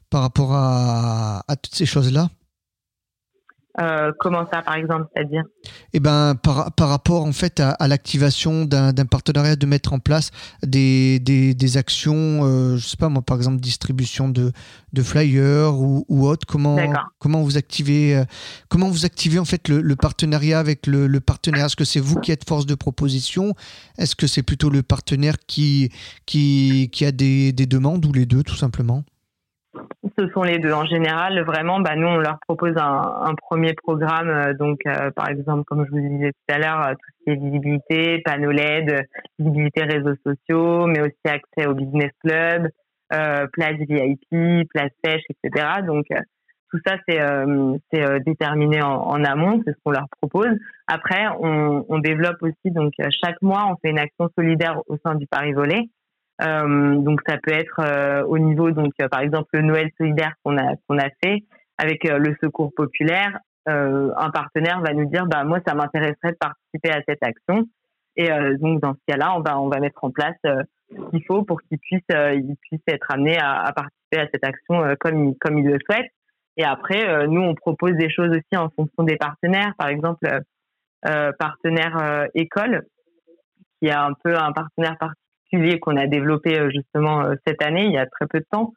par 0.10 0.22
rapport 0.22 0.54
à 0.54 1.56
toutes 1.62 1.76
ces 1.76 1.86
choses-là? 1.86 2.30
Euh, 3.80 4.12
comment 4.20 4.46
ça, 4.52 4.62
par 4.62 4.76
exemple, 4.76 5.08
c'est-à-dire 5.16 5.44
Eh 5.94 6.00
ben, 6.00 6.36
par, 6.36 6.74
par, 6.74 6.90
rapport 6.90 7.24
en 7.24 7.32
fait 7.32 7.60
à, 7.62 7.88
l'activation 7.88 8.66
d'un 8.66 8.94
partenariat, 9.06 9.56
de 9.56 9.66
mettre 9.66 9.94
en 9.94 10.00
place 10.00 10.32
des, 10.64 11.20
des, 11.20 11.54
des 11.54 11.78
actions, 11.78 12.42
euh, 12.44 12.76
je 12.78 12.86
sais 12.86 12.98
pas 12.98 13.08
moi, 13.08 13.22
par 13.22 13.38
exemple 13.38 13.62
distribution 13.62 14.28
de, 14.28 14.52
de 14.92 15.02
flyers 15.02 15.74
ou, 15.80 16.06
ou 16.10 16.28
autre. 16.28 16.46
Comment 16.46 16.78
comment 17.20 17.42
vous 17.44 17.58
activez 17.58 18.16
euh, 18.16 18.26
comment 18.68 18.90
vous 18.90 19.06
activez 19.06 19.40
en 19.40 19.46
fait 19.46 19.70
le, 19.70 19.96
partenariat 19.96 20.60
avec 20.60 20.86
le, 20.86 21.08
le 21.08 21.20
partenaire? 21.22 21.66
Est-ce 21.66 21.78
que 21.78 21.86
c'est 21.86 22.00
vous 22.02 22.20
qui 22.20 22.32
êtes 22.32 22.48
force 22.48 22.66
de 22.66 22.76
proposition? 22.76 23.54
Est-ce 23.98 24.16
que 24.16 24.28
c'est 24.28 24.44
plutôt 24.44 24.70
le 24.70 24.84
partenaire 24.84 25.38
qui 25.48 25.92
qui, 26.26 26.90
qui 26.92 27.06
a 27.06 27.12
des, 27.12 27.54
des 27.54 27.66
demandes 27.68 28.06
ou 28.06 28.12
les 28.12 28.26
deux 28.26 28.44
tout 28.44 28.56
simplement? 28.56 29.04
Ce 30.22 30.32
sont 30.34 30.44
les 30.44 30.60
deux. 30.60 30.74
En 30.74 30.86
général, 30.86 31.42
vraiment, 31.44 31.80
bah, 31.80 31.96
nous, 31.96 32.08
on 32.08 32.18
leur 32.18 32.40
propose 32.48 32.76
un, 32.78 33.34
premier 33.36 33.74
programme. 33.74 34.30
Euh, 34.30 34.54
donc, 34.54 34.80
euh, 34.86 35.12
par 35.12 35.30
exemple, 35.30 35.64
comme 35.66 35.86
je 35.86 35.92
vous 35.92 36.00
disais 36.00 36.32
tout 36.32 36.54
à 36.54 36.60
l'heure, 36.60 36.86
euh, 36.86 36.94
tout 36.94 37.12
ce 37.18 37.24
qui 37.24 37.30
est 37.32 37.36
visibilité, 37.36 38.22
panneau 38.24 38.52
LED, 38.52 39.08
visibilité 39.40 39.84
réseaux 39.84 40.16
sociaux, 40.26 40.86
mais 40.88 41.02
aussi 41.02 41.16
accès 41.26 41.68
au 41.68 41.74
business 41.74 42.12
club, 42.24 42.70
place 43.10 43.78
VIP, 43.80 44.70
place 44.70 44.92
sèche, 45.04 45.24
etc. 45.30 45.68
Donc, 45.86 46.06
tout 46.72 46.80
ça, 46.86 46.96
c'est 47.10 47.20
déterminé 48.26 48.82
en, 48.82 49.02
en 49.02 49.24
amont, 49.26 49.62
c'est 49.66 49.74
ce 49.74 49.78
qu'on 49.84 49.92
leur 49.92 50.08
propose. 50.22 50.58
Après, 50.88 51.26
on, 51.42 51.86
on 51.90 52.00
développe 52.00 52.42
aussi, 52.42 52.72
donc 52.72 52.94
chaque 53.22 53.42
mois, 53.42 53.68
on 53.70 53.76
fait 53.82 53.90
une 53.90 54.00
action 54.00 54.30
solidaire 54.38 54.80
au 54.88 54.96
sein 55.06 55.16
du 55.16 55.28
Paris 55.28 55.52
Volet. 55.52 55.90
Euh, 56.44 56.96
donc 56.96 57.22
ça 57.28 57.38
peut 57.38 57.54
être 57.54 57.80
euh, 57.80 58.24
au 58.24 58.40
niveau 58.40 58.72
donc 58.72 58.94
euh, 59.02 59.08
par 59.08 59.20
exemple 59.22 59.50
le 59.54 59.62
Noël 59.62 59.90
solidaire 59.98 60.34
qu'on 60.44 60.58
a 60.58 60.76
qu'on 60.88 60.98
a 60.98 61.10
fait 61.24 61.44
avec 61.78 62.04
le 62.04 62.36
Secours 62.42 62.72
populaire. 62.76 63.40
un 63.66 64.30
partenaire 64.32 64.82
va 64.82 64.94
nous 64.94 65.06
dire 65.06 65.26
bah 65.26 65.44
moi 65.44 65.60
ça 65.66 65.74
m'intéresserait 65.74 66.32
de 66.32 66.38
participer 66.38 66.92
à 66.92 67.02
cette 67.08 67.24
action 67.24 67.66
et 68.16 68.30
donc 68.60 68.82
dans 68.82 68.94
ce 68.94 69.00
cas-là 69.08 69.34
on 69.36 69.42
va 69.42 69.60
on 69.60 69.68
va 69.68 69.80
mettre 69.80 70.04
en 70.04 70.12
place 70.12 70.38
ce 70.44 71.10
qu'il 71.10 71.24
faut 71.26 71.44
pour 71.44 71.60
qu'il 71.64 71.80
puisse 71.80 72.04
il 72.10 72.56
puisse 72.62 72.82
être 72.88 73.08
amené 73.10 73.38
à, 73.40 73.72
participer 73.76 74.20
à 74.20 74.28
cette 74.32 74.46
action 74.46 74.96
comme 75.00 75.30
il, 75.30 75.38
comme 75.40 75.58
il 75.58 75.66
le 75.66 75.80
souhaite. 75.90 76.12
Et 76.58 76.66
après, 76.66 77.28
nous, 77.28 77.42
on 77.42 77.56
propose 77.56 77.94
des 77.94 78.12
choses 78.12 78.30
aussi 78.30 78.58
en 78.58 78.70
fonction 78.70 79.04
des 79.04 79.16
partenaires. 79.16 79.74
Par 79.78 79.88
exemple, 79.88 80.28
partenaire 81.40 82.28
école, 82.36 82.84
qui 83.82 83.90
a 83.90 84.04
un 84.04 84.14
peu 84.24 84.38
un 84.38 84.52
partenaire 84.52 84.98
qu'on 85.82 85.98
a 85.98 86.08
développé 86.08 86.60
euh, 86.60 86.70
justement 86.70 87.22
euh, 87.22 87.36
cette 87.46 87.64
année, 87.64 87.86
il 87.86 87.92
y 87.92 87.98
a 87.98 88.06
très 88.06 88.28
peu 88.28 88.40
de 88.40 88.46
temps. 88.50 88.74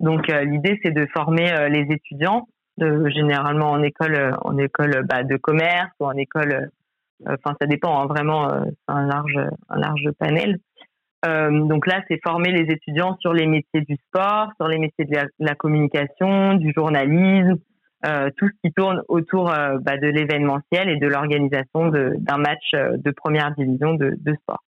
Donc 0.00 0.30
euh, 0.30 0.44
l'idée 0.44 0.78
c'est 0.82 0.92
de 0.92 1.06
former 1.12 1.68
les 1.70 1.86
étudiants, 1.90 2.46
généralement 2.78 3.70
en 3.72 3.82
école, 3.82 4.36
en 4.42 4.56
école 4.58 5.04
bah, 5.08 5.24
de 5.24 5.36
commerce 5.36 5.90
ou 5.98 6.06
en 6.06 6.12
école, 6.12 6.70
enfin 7.26 7.56
ça 7.60 7.66
dépend 7.66 8.00
hein, 8.00 8.06
vraiment, 8.06 8.48
c'est 8.64 8.94
un 8.94 9.06
large, 9.06 9.38
un 9.68 9.78
large 9.78 10.08
panel. 10.20 10.58
donc 11.24 11.88
là, 11.88 12.00
c'est 12.06 12.20
former 12.22 12.52
les 12.52 12.72
étudiants 12.72 13.16
sur 13.18 13.32
les 13.32 13.48
métiers 13.48 13.80
du 13.80 13.96
sport, 14.06 14.50
sur 14.56 14.68
les 14.68 14.78
métiers 14.78 15.04
de 15.04 15.18
la, 15.40 15.54
communication, 15.56 16.54
du 16.54 16.72
journalisme, 16.72 17.56
tout 18.36 18.46
ce 18.46 18.60
qui 18.62 18.72
tourne 18.72 19.02
autour 19.08 19.46
bah, 19.46 19.96
de 19.96 20.06
l'événementiel 20.06 20.88
et 20.88 20.96
de 20.98 21.08
l'organisation 21.08 21.88
d'un 21.88 22.38
match 22.38 22.70
de 22.72 23.10
première 23.10 23.52
division 23.56 23.94
de 23.94 24.34
sport 24.42 24.62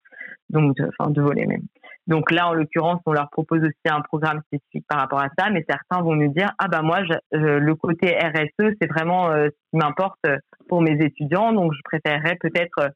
donc 0.50 0.76
de, 0.78 0.90
enfin 0.98 1.10
de 1.10 1.22
voler 1.22 1.46
même. 1.46 1.64
Donc 2.08 2.32
là, 2.32 2.48
en 2.48 2.54
l'occurrence, 2.54 3.02
on 3.06 3.12
leur 3.12 3.30
propose 3.30 3.60
aussi 3.60 3.76
un 3.86 4.02
programme 4.02 4.42
spécifique 4.48 4.86
par 4.88 5.00
rapport 5.00 5.20
à 5.20 5.28
ça, 5.38 5.50
mais 5.50 5.66
certains 5.70 6.02
vont 6.02 6.16
nous 6.16 6.32
dire 6.32 6.50
ah 6.58 6.70
bah 6.70 6.82
moi 6.82 7.02
le 7.32 7.74
côté 7.76 8.18
RSE 8.18 8.76
c'est 8.82 8.88
vraiment 8.88 9.30
euh, 9.30 9.48
ce 9.48 9.70
qui 9.70 9.78
m'importe 9.78 10.26
pour 10.70 10.82
mes 10.82 11.04
étudiants, 11.04 11.52
donc 11.52 11.74
je 11.74 11.82
préférerais 11.84 12.38
peut-être 12.40 12.92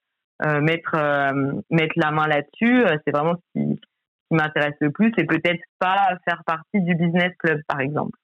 euh, 0.45 0.61
mettre 0.61 0.95
euh, 0.95 1.53
mettre 1.69 1.93
la 1.97 2.11
main 2.11 2.27
là-dessus. 2.27 2.85
C'est 3.05 3.11
vraiment 3.11 3.35
ce 3.35 3.59
qui, 3.59 3.75
qui 3.75 4.35
m'intéresse 4.35 4.75
le 4.79 4.91
plus, 4.91 5.11
et 5.17 5.25
peut-être 5.25 5.61
pas 5.77 6.17
faire 6.25 6.41
partie 6.45 6.81
du 6.81 6.95
business 6.95 7.33
club 7.37 7.59
par 7.67 7.81
exemple. 7.81 8.17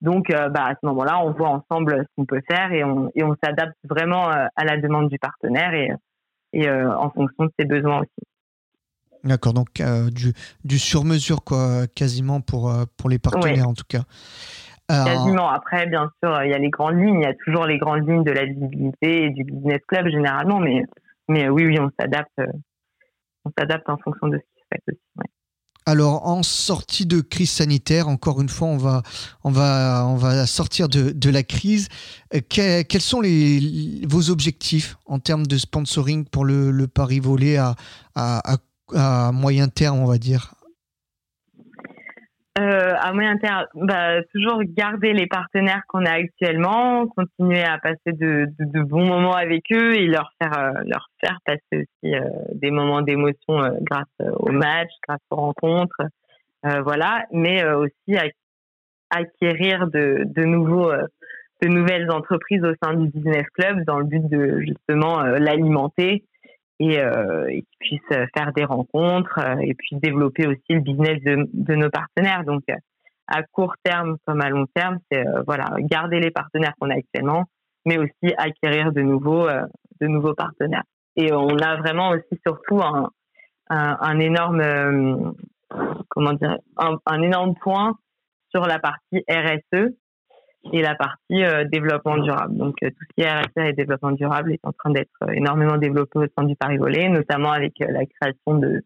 Donc 0.00 0.30
bah 0.30 0.66
à 0.66 0.74
ce 0.74 0.86
moment-là, 0.86 1.20
on 1.22 1.32
voit 1.32 1.48
ensemble 1.48 2.02
ce 2.02 2.06
qu'on 2.16 2.26
peut 2.26 2.42
faire 2.50 2.72
et 2.72 2.84
on 2.84 3.10
et 3.14 3.24
on 3.24 3.34
s'adapte 3.42 3.76
vraiment 3.84 4.28
à 4.28 4.64
la 4.64 4.76
demande 4.78 5.08
du 5.08 5.18
partenaire 5.18 5.74
et 5.74 5.90
et 6.52 6.70
en 6.70 7.10
fonction 7.10 7.44
de 7.44 7.52
ses 7.58 7.64
besoins 7.64 8.00
aussi. 8.00 8.29
D'accord, 9.24 9.52
donc 9.52 9.80
euh, 9.80 10.10
du, 10.10 10.32
du 10.64 10.78
sur-mesure, 10.78 11.44
quoi, 11.44 11.86
quasiment 11.94 12.40
pour, 12.40 12.70
euh, 12.70 12.84
pour 12.96 13.10
les 13.10 13.18
partenaires 13.18 13.68
en 13.68 13.74
tout 13.74 13.84
cas. 13.88 14.02
Quasiment. 14.88 15.48
Après, 15.50 15.86
bien 15.86 16.10
sûr, 16.22 16.42
il 16.42 16.50
y 16.50 16.54
a 16.54 16.58
les 16.58 16.70
grandes 16.70 16.96
lignes, 16.96 17.20
il 17.20 17.22
y 17.22 17.26
a 17.26 17.34
toujours 17.44 17.64
les 17.64 17.78
grandes 17.78 18.08
lignes 18.08 18.24
de 18.24 18.32
la 18.32 18.44
visibilité 18.44 19.26
et 19.26 19.30
du 19.30 19.44
business 19.44 19.80
club 19.86 20.08
généralement, 20.08 20.58
mais, 20.58 20.84
mais 21.28 21.48
oui, 21.48 21.64
oui, 21.66 21.78
on 21.78 21.90
s'adapte, 22.00 22.32
euh, 22.40 22.46
on 23.44 23.52
s'adapte 23.56 23.88
en 23.88 23.98
fonction 23.98 24.26
de 24.26 24.38
ce 24.38 24.42
qui 24.42 24.62
se 24.62 24.66
fait 24.68 24.82
aussi. 24.88 25.30
Alors, 25.86 26.26
en 26.26 26.42
sortie 26.42 27.06
de 27.06 27.20
crise 27.20 27.50
sanitaire, 27.50 28.08
encore 28.08 28.40
une 28.40 28.48
fois, 28.48 28.68
on 28.68 28.76
va, 28.76 29.02
on 29.44 29.50
va, 29.50 30.06
on 30.06 30.16
va 30.16 30.46
sortir 30.46 30.88
de, 30.88 31.10
de 31.10 31.30
la 31.30 31.42
crise. 31.42 31.88
quels 32.48 33.00
sont 33.00 33.20
les, 33.20 34.02
vos 34.06 34.30
objectifs 34.30 34.96
en 35.06 35.18
termes 35.20 35.46
de 35.46 35.56
sponsoring 35.56 36.26
pour 36.26 36.44
le, 36.44 36.70
le 36.70 36.86
Paris 36.86 37.20
Volé 37.20 37.56
à, 37.56 37.76
à, 38.14 38.52
à 38.52 38.56
à 38.94 39.32
moyen 39.32 39.68
terme, 39.68 39.98
on 39.98 40.06
va 40.06 40.18
dire 40.18 40.54
euh, 42.58 42.92
à 43.00 43.12
moyen 43.12 43.38
terme, 43.38 43.66
bah, 43.74 44.22
toujours 44.34 44.60
garder 44.64 45.12
les 45.12 45.26
partenaires 45.26 45.82
qu'on 45.86 46.04
a 46.04 46.10
actuellement, 46.10 47.06
continuer 47.06 47.62
à 47.62 47.78
passer 47.78 48.12
de, 48.12 48.48
bons 48.82 49.06
moments 49.06 49.36
avec 49.36 49.62
eux 49.72 49.94
et 49.94 50.06
leur 50.06 50.32
faire 50.42 50.58
euh, 50.58 50.72
leur 50.84 51.08
faire 51.20 51.38
passer 51.46 51.62
aussi 51.72 52.14
euh, 52.14 52.28
des 52.54 52.72
moments 52.72 53.02
d'émotion 53.02 53.78
grâce 53.80 54.30
aux 54.40 54.50
matchs, 54.50 54.92
grâce 55.06 55.20
aux 55.30 55.36
rencontres, 55.36 56.02
voilà. 56.62 57.24
Mais 57.32 57.64
aussi 57.72 58.18
acquérir 59.10 59.86
de, 59.86 60.24
de 60.26 60.44
nouveaux 60.44 60.92
de 61.62 61.68
nouvelles 61.68 62.10
entreprises 62.10 62.64
au 62.64 62.74
sein 62.82 62.94
du 62.94 63.08
business 63.08 63.46
club 63.54 63.84
dans 63.84 63.98
le 63.98 64.04
but 64.04 64.28
de 64.28 64.60
justement 64.60 65.22
l'alimenter 65.22 66.24
et, 66.80 66.98
euh, 66.98 67.46
et 67.48 67.62
qu'ils 67.62 68.00
puissent 68.00 68.18
faire 68.34 68.52
des 68.54 68.64
rencontres 68.64 69.38
euh, 69.38 69.58
et 69.60 69.74
puis 69.74 69.96
développer 69.96 70.46
aussi 70.46 70.70
le 70.70 70.80
business 70.80 71.22
de, 71.22 71.48
de 71.52 71.74
nos 71.74 71.90
partenaires. 71.90 72.42
Donc, 72.44 72.62
euh, 72.70 72.74
à 73.28 73.42
court 73.42 73.74
terme 73.84 74.16
comme 74.26 74.40
à 74.40 74.48
long 74.48 74.66
terme, 74.74 74.98
c'est 75.12 75.24
euh, 75.24 75.42
voilà 75.46 75.68
garder 75.78 76.18
les 76.18 76.30
partenaires 76.30 76.72
qu'on 76.80 76.90
a 76.90 76.94
actuellement, 76.94 77.44
mais 77.84 77.98
aussi 77.98 78.34
acquérir 78.38 78.92
de 78.92 79.02
nouveaux 79.02 79.46
de 79.46 80.06
nouveaux 80.06 80.34
partenaires. 80.34 80.82
Et 81.16 81.32
on 81.32 81.56
a 81.58 81.76
vraiment 81.76 82.10
aussi 82.10 82.40
surtout 82.44 82.80
un, 82.80 83.10
un, 83.68 83.98
un 84.00 84.18
énorme 84.18 85.34
comment 86.08 86.32
dire 86.32 86.56
un, 86.76 86.96
un, 87.06 87.22
énorme 87.22 87.54
point 87.56 87.96
sur 88.50 88.66
la 88.66 88.78
partie 88.78 89.24
RSE 89.28 89.94
et 90.72 90.82
la 90.82 90.94
partie 90.94 91.44
euh, 91.44 91.64
développement 91.64 92.18
durable. 92.18 92.56
Donc 92.56 92.76
euh, 92.82 92.90
tout 92.90 93.04
ce 93.08 93.14
qui 93.14 93.22
est 93.22 93.30
RSR 93.30 93.68
et 93.68 93.72
développement 93.72 94.12
durable 94.12 94.52
est 94.52 94.64
en 94.64 94.72
train 94.72 94.90
d'être 94.90 95.10
euh, 95.22 95.32
énormément 95.32 95.76
développé 95.76 96.18
au 96.18 96.26
sein 96.36 96.44
du 96.44 96.56
Paris 96.56 96.78
Volley, 96.78 97.08
notamment 97.08 97.52
avec 97.52 97.74
la 97.78 98.04
création 98.06 98.54
de, 98.54 98.82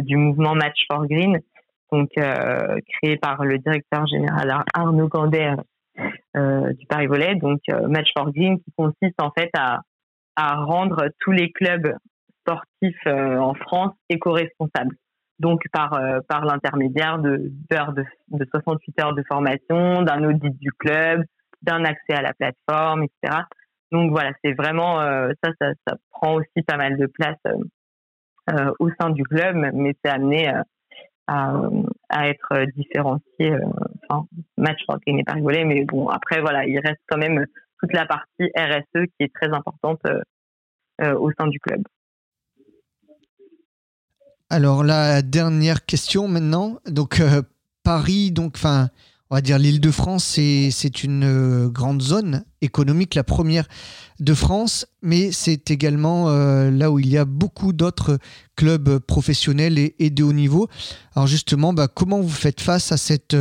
du 0.00 0.16
mouvement 0.16 0.54
Match 0.54 0.84
for 0.90 1.06
Green, 1.06 1.40
donc 1.92 2.10
créé 2.10 3.16
par 3.16 3.44
le 3.44 3.58
directeur 3.58 4.06
général 4.06 4.52
Arnaud 4.74 5.08
Gander 5.08 5.54
du 6.34 6.86
Paris 6.88 7.06
Volley. 7.06 7.36
Donc 7.36 7.60
Match 7.88 8.08
for 8.16 8.32
Green 8.32 8.58
qui 8.58 8.72
consiste 8.76 9.20
en 9.20 9.30
fait 9.30 9.50
à, 9.56 9.82
à 10.36 10.56
rendre 10.56 11.08
tous 11.20 11.30
les 11.32 11.52
clubs 11.52 11.94
sportifs 12.40 13.06
en 13.06 13.54
France 13.54 13.92
éco-responsables 14.08 14.96
donc 15.40 15.62
par 15.72 15.94
euh, 15.94 16.20
par 16.28 16.44
l'intermédiaire 16.44 17.18
de, 17.18 17.50
de, 17.70 18.04
de 18.28 18.46
68 18.50 19.00
heures 19.00 19.14
de 19.14 19.24
formation, 19.26 20.02
d'un 20.02 20.22
audit 20.24 20.56
du 20.58 20.70
club, 20.72 21.24
d'un 21.62 21.84
accès 21.84 22.12
à 22.12 22.22
la 22.22 22.34
plateforme, 22.34 23.04
etc. 23.04 23.42
Donc 23.90 24.10
voilà, 24.12 24.32
c'est 24.44 24.52
vraiment 24.52 25.00
euh, 25.00 25.32
ça, 25.42 25.50
ça, 25.60 25.72
ça, 25.86 25.96
prend 26.10 26.34
aussi 26.34 26.62
pas 26.66 26.76
mal 26.76 26.96
de 26.96 27.06
place 27.06 27.38
euh, 28.50 28.70
au 28.78 28.90
sein 29.00 29.10
du 29.10 29.24
club, 29.24 29.56
mais 29.56 29.94
c'est 30.04 30.10
amené 30.10 30.48
à, 30.48 30.64
à, 32.10 32.28
être 32.28 32.66
différencié. 32.76 33.54
enfin, 34.08 34.26
match 34.58 34.80
qui 35.06 35.14
n'est 35.14 35.24
pas 35.24 35.32
rigolé, 35.32 35.64
mais 35.64 35.84
bon 35.84 36.08
après 36.08 36.40
voilà, 36.40 36.66
il 36.66 36.78
reste 36.78 37.00
quand 37.08 37.18
même 37.18 37.46
toute 37.80 37.92
la 37.94 38.04
partie 38.04 38.50
RSE 38.56 39.06
qui 39.16 39.24
est 39.24 39.34
très 39.34 39.52
importante 39.52 40.02
au 41.02 41.30
sein 41.38 41.46
du 41.46 41.58
club. 41.60 41.82
Alors 44.52 44.82
la 44.82 45.22
dernière 45.22 45.86
question 45.86 46.26
maintenant. 46.26 46.80
Donc 46.88 47.20
euh, 47.20 47.42
Paris, 47.84 48.32
donc 48.32 48.54
enfin, 48.56 48.88
on 49.30 49.36
va 49.36 49.40
dire 49.42 49.60
l'Île-de-France, 49.60 50.24
c'est 50.24 51.04
une 51.04 51.22
euh, 51.22 51.68
grande 51.68 52.02
zone 52.02 52.42
économique, 52.60 53.14
la 53.14 53.22
première 53.22 53.68
de 54.18 54.34
France, 54.34 54.88
mais 55.02 55.30
c'est 55.30 55.70
également 55.70 56.30
euh, 56.30 56.68
là 56.72 56.90
où 56.90 56.98
il 56.98 57.08
y 57.08 57.16
a 57.16 57.24
beaucoup 57.24 57.72
d'autres 57.72 58.18
clubs 58.56 58.98
professionnels 58.98 59.78
et, 59.78 60.10
de 60.10 60.24
haut 60.24 60.32
niveau. 60.32 60.66
Alors 61.14 61.28
justement, 61.28 61.72
bah, 61.72 61.86
comment 61.86 62.20
vous 62.20 62.28
faites 62.28 62.60
face 62.60 62.90
à 62.90 62.96
cette, 62.96 63.36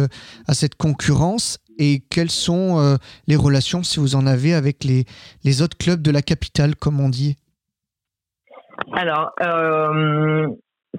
à 0.46 0.54
cette 0.54 0.76
concurrence 0.76 1.58
et 1.80 2.04
quelles 2.12 2.30
sont 2.30 2.98
les 3.28 3.38
relations, 3.38 3.84
si 3.84 4.02
vous 4.02 4.16
en 4.16 4.28
avez, 4.28 4.54
avec 4.54 4.84
les, 4.84 5.06
les 5.46 5.62
autres 5.62 5.78
clubs 5.78 6.02
de 6.02 6.12
la 6.12 6.22
capitale, 6.22 6.76
comme 6.76 7.00
on 7.00 7.08
dit? 7.08 7.38
Alors, 8.94 9.32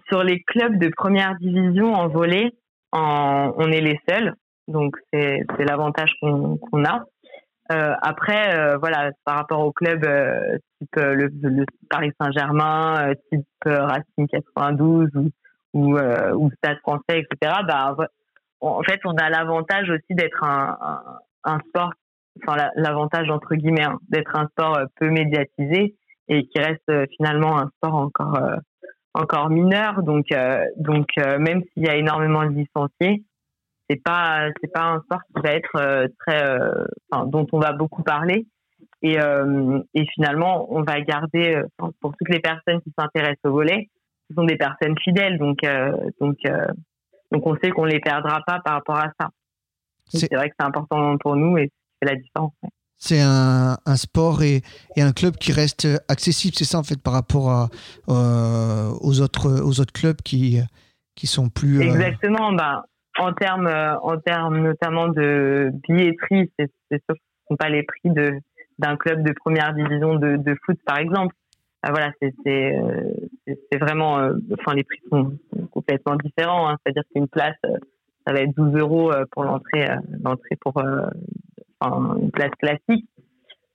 sur 0.08 0.22
les 0.22 0.42
clubs 0.42 0.78
de 0.78 0.88
première 0.96 1.36
division 1.36 1.94
en 1.94 2.08
volet, 2.08 2.52
on 2.92 3.70
est 3.70 3.80
les 3.80 4.00
seuls, 4.08 4.34
donc 4.68 4.96
c'est 5.12 5.44
l'avantage 5.58 6.12
qu'on 6.20 6.84
a. 6.84 7.04
Euh, 7.72 7.94
après, 8.02 8.56
euh, 8.56 8.78
voilà, 8.78 9.12
par 9.24 9.36
rapport 9.36 9.60
aux 9.60 9.72
clubs 9.72 10.04
euh, 10.04 10.58
type 10.78 10.96
le, 10.96 11.64
Paris 11.88 12.10
Saint-Germain, 12.20 13.12
type 13.30 13.46
Racing 13.64 14.26
92 14.28 15.08
ou, 15.14 15.30
ou, 15.74 15.98
ou, 15.98 16.50
Stade 16.56 16.78
Français, 16.78 17.20
etc. 17.20 17.60
Bah, 17.68 17.96
en 18.60 18.82
fait, 18.82 19.00
on 19.04 19.14
a 19.16 19.30
l'avantage 19.30 19.88
aussi 19.88 20.14
d'être 20.14 20.42
un, 20.42 20.76
un, 21.44 21.58
sport, 21.68 21.92
enfin 22.42 22.56
l'avantage 22.74 23.30
entre 23.30 23.54
guillemets, 23.54 23.84
hein, 23.84 23.98
d'être 24.08 24.34
un 24.34 24.48
sport 24.48 24.80
peu 24.96 25.08
médiatisé 25.08 25.94
et 26.28 26.46
qui 26.46 26.58
reste 26.58 26.90
finalement 27.16 27.56
un 27.58 27.70
sport 27.76 27.94
encore 27.94 28.36
encore 29.14 29.50
mineur, 29.50 30.02
donc 30.02 30.26
euh, 30.32 30.64
donc 30.76 31.06
euh, 31.18 31.38
même 31.38 31.62
s'il 31.72 31.84
y 31.84 31.88
a 31.88 31.96
énormément 31.96 32.44
de 32.44 32.50
licenciés, 32.50 33.24
c'est 33.88 34.02
pas 34.02 34.48
c'est 34.60 34.72
pas 34.72 34.84
un 34.84 35.00
sport 35.00 35.20
qui 35.34 35.42
va 35.42 35.52
être 35.52 35.76
euh, 35.76 36.06
très 36.20 36.58
enfin, 37.10 37.26
dont 37.26 37.46
on 37.52 37.58
va 37.58 37.72
beaucoup 37.72 38.02
parler 38.02 38.46
et 39.02 39.16
et 39.94 40.06
finalement 40.14 40.66
on 40.72 40.82
va 40.82 41.00
garder 41.00 41.60
pour 41.78 42.14
toutes 42.16 42.28
les 42.28 42.40
personnes 42.40 42.80
qui 42.82 42.92
s'intéressent 42.98 43.44
au 43.44 43.52
volet, 43.52 43.88
ce 44.28 44.34
sont 44.34 44.44
des 44.44 44.56
personnes 44.56 44.94
fidèles, 45.02 45.38
donc 45.38 45.58
donc 46.20 46.38
donc 47.32 47.46
on 47.46 47.56
sait 47.56 47.70
qu'on 47.70 47.84
les 47.84 48.00
perdra 48.00 48.42
pas 48.46 48.60
par 48.60 48.74
rapport 48.74 48.98
à 48.98 49.10
ça. 49.18 49.30
C'est 50.04 50.34
vrai 50.34 50.50
que 50.50 50.56
c'est 50.58 50.66
important 50.66 51.16
pour 51.18 51.36
nous 51.36 51.56
et 51.56 51.70
c'est 52.00 52.08
la 52.08 52.16
différence 52.16 52.52
c'est 53.00 53.20
un, 53.20 53.76
sport 53.96 54.42
et, 54.42 54.62
un 54.98 55.12
club 55.12 55.36
qui 55.36 55.52
reste 55.52 55.88
accessible, 56.08 56.54
c'est 56.54 56.64
ça 56.64 56.78
en 56.78 56.82
fait 56.82 57.02
par 57.02 57.14
rapport 57.14 57.70
euh, 58.08 58.90
aux, 59.00 59.20
autres, 59.22 59.92
clubs 59.92 60.18
qui, 60.18 60.60
qui 61.16 61.26
sont 61.26 61.48
plus... 61.48 61.78
Euh, 61.78 61.84
Exactement, 61.84 62.52
bah, 62.52 62.84
en 63.18 63.32
termes 63.32 63.68
en 64.02 64.18
termes 64.18 64.60
notamment 64.62 65.08
de 65.08 65.70
billetterie, 65.88 66.52
c'est 66.58 66.66
sûr 66.66 66.90
que 66.90 66.96
ce 67.08 67.12
ne 67.12 67.16
sont 67.48 67.56
pas 67.56 67.70
les 67.70 67.82
prix 67.82 68.10
d'un 68.78 68.96
club 68.96 69.24
de 69.24 69.32
première 69.32 69.72
division 69.72 70.16
de, 70.16 70.54
foot 70.64 70.78
par 70.84 70.98
exemple. 70.98 71.34
Ah, 71.82 71.92
voilà, 71.92 72.12
c'est 72.20 72.34
c'est 73.46 73.78
vraiment, 73.78 74.18
euh, 74.18 74.34
enfin 74.60 74.74
les 74.74 74.84
prix 74.84 75.00
sont 75.08 75.38
complètement 75.70 76.16
différents. 76.16 76.68
Hein. 76.68 76.76
C'est-à-dire 76.84 77.04
qu'une 77.14 77.28
place, 77.28 77.56
ça 78.26 78.34
va 78.34 78.40
être 78.42 78.54
12 78.54 78.78
euros 78.78 79.10
pour 79.32 79.44
l'entrée, 79.44 79.88
l'entrée 80.22 80.56
pour 80.60 80.74
une 81.80 82.30
place 82.30 82.52
classique. 82.58 83.06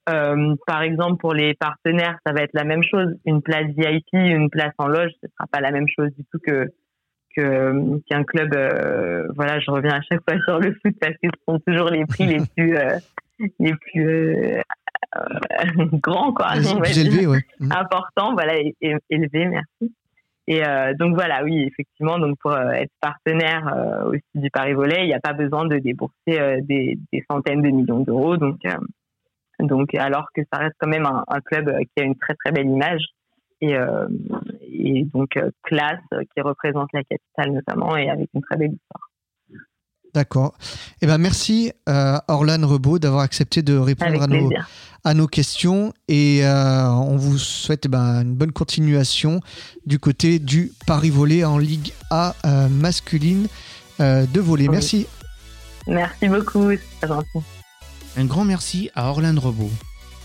Euh, 0.07 0.55
par 0.67 0.83
exemple, 0.83 1.17
pour 1.17 1.33
les 1.33 1.55
partenaires, 1.55 2.17
ça 2.25 2.33
va 2.33 2.41
être 2.41 2.53
la 2.53 2.63
même 2.63 2.83
chose. 2.83 3.15
Une 3.25 3.41
place 3.41 3.67
VIP, 3.75 4.13
une 4.13 4.49
place 4.49 4.73
en 4.77 4.87
loge, 4.87 5.11
ce 5.23 5.27
sera 5.29 5.47
pas 5.51 5.61
la 5.61 5.71
même 5.71 5.87
chose 5.87 6.11
du 6.15 6.23
tout 6.31 6.39
que 6.39 6.71
qu'un 7.35 8.23
club. 8.23 8.53
Euh, 8.55 9.27
voilà, 9.35 9.59
je 9.59 9.69
reviens 9.69 9.95
à 9.95 10.01
chaque 10.01 10.21
fois 10.27 10.39
sur 10.45 10.59
le 10.59 10.73
foot 10.73 10.95
parce 11.01 11.13
que 11.13 11.27
ce 11.33 11.39
sont 11.47 11.59
toujours 11.59 11.89
les 11.89 12.05
prix 12.05 12.25
les 12.27 12.39
plus 12.55 12.77
euh, 12.77 12.97
les 13.59 13.73
plus 13.73 14.61
grands, 16.01 16.33
quoi. 16.33 16.55
Les 16.55 16.79
plus 16.79 16.99
élevés, 16.99 17.27
ouais. 17.27 17.41
Mmh. 17.59 17.71
Importants, 17.71 18.33
voilà, 18.33 18.53
élevés. 19.09 19.45
Merci. 19.45 19.93
Et 20.47 20.63
euh, 20.63 20.93
donc 20.93 21.15
voilà, 21.15 21.43
oui, 21.43 21.63
effectivement, 21.63 22.19
donc 22.19 22.37
pour 22.39 22.51
euh, 22.51 22.69
être 22.69 22.91
partenaire 23.01 23.67
euh, 23.67 24.11
aussi 24.11 24.21
du 24.35 24.51
Paris 24.51 24.73
Volet, 24.73 25.03
il 25.03 25.07
n'y 25.07 25.13
a 25.13 25.19
pas 25.19 25.33
besoin 25.33 25.65
de 25.65 25.77
débourser 25.77 26.61
des, 26.61 26.99
des, 27.11 27.25
centaines 27.29 27.63
de 27.63 27.69
millions 27.69 28.01
d'euros. 28.01 28.37
Donc, 28.37 28.59
donc 29.59 29.95
alors 29.95 30.27
que 30.35 30.41
ça 30.53 30.59
reste 30.59 30.75
quand 30.79 30.89
même 30.89 31.05
un, 31.05 31.23
un, 31.27 31.41
club 31.41 31.75
qui 31.79 32.03
a 32.03 32.05
une 32.05 32.15
très 32.15 32.35
très 32.35 32.51
belle 32.51 32.67
image 32.67 33.01
et, 33.61 33.73
et 34.61 35.05
donc 35.05 35.39
classe 35.63 36.03
qui 36.35 36.41
représente 36.41 36.89
la 36.93 37.03
capitale 37.03 37.53
notamment 37.53 37.95
et 37.97 38.09
avec 38.09 38.29
une 38.35 38.41
très 38.41 38.57
belle 38.57 38.73
histoire. 38.73 39.09
D'accord. 40.15 40.55
Eh 41.01 41.07
ben 41.07 41.17
merci 41.17 41.73
euh, 41.89 42.17
Orlan 42.29 42.65
Rebaud 42.65 42.99
d'avoir 42.99 43.23
accepté 43.23 43.61
de 43.61 43.77
répondre 43.77 44.21
à 44.21 44.27
nos, 44.27 44.49
à 45.03 45.13
nos, 45.13 45.27
questions 45.27 45.91
et 46.07 46.45
euh, 46.45 46.89
on 46.89 47.17
vous 47.17 47.37
souhaite 47.37 47.87
eh 47.87 47.89
ben, 47.89 48.21
une 48.21 48.33
bonne 48.33 48.53
continuation 48.53 49.41
du 49.85 49.99
côté 49.99 50.39
du 50.39 50.71
Paris 50.87 51.09
Volley 51.09 51.43
en 51.43 51.57
Ligue 51.57 51.91
A 52.11 52.33
euh, 52.45 52.69
masculine 52.69 53.49
de 53.99 54.39
volley. 54.39 54.69
Merci. 54.69 55.05
Merci 55.85 56.29
beaucoup, 56.29 56.71
c'est 56.71 57.07
gentil. 57.07 57.39
Un 58.15 58.23
grand 58.23 58.45
merci 58.45 58.89
à 58.95 59.09
Orlan 59.09 59.37
Rebaud. 59.37 59.69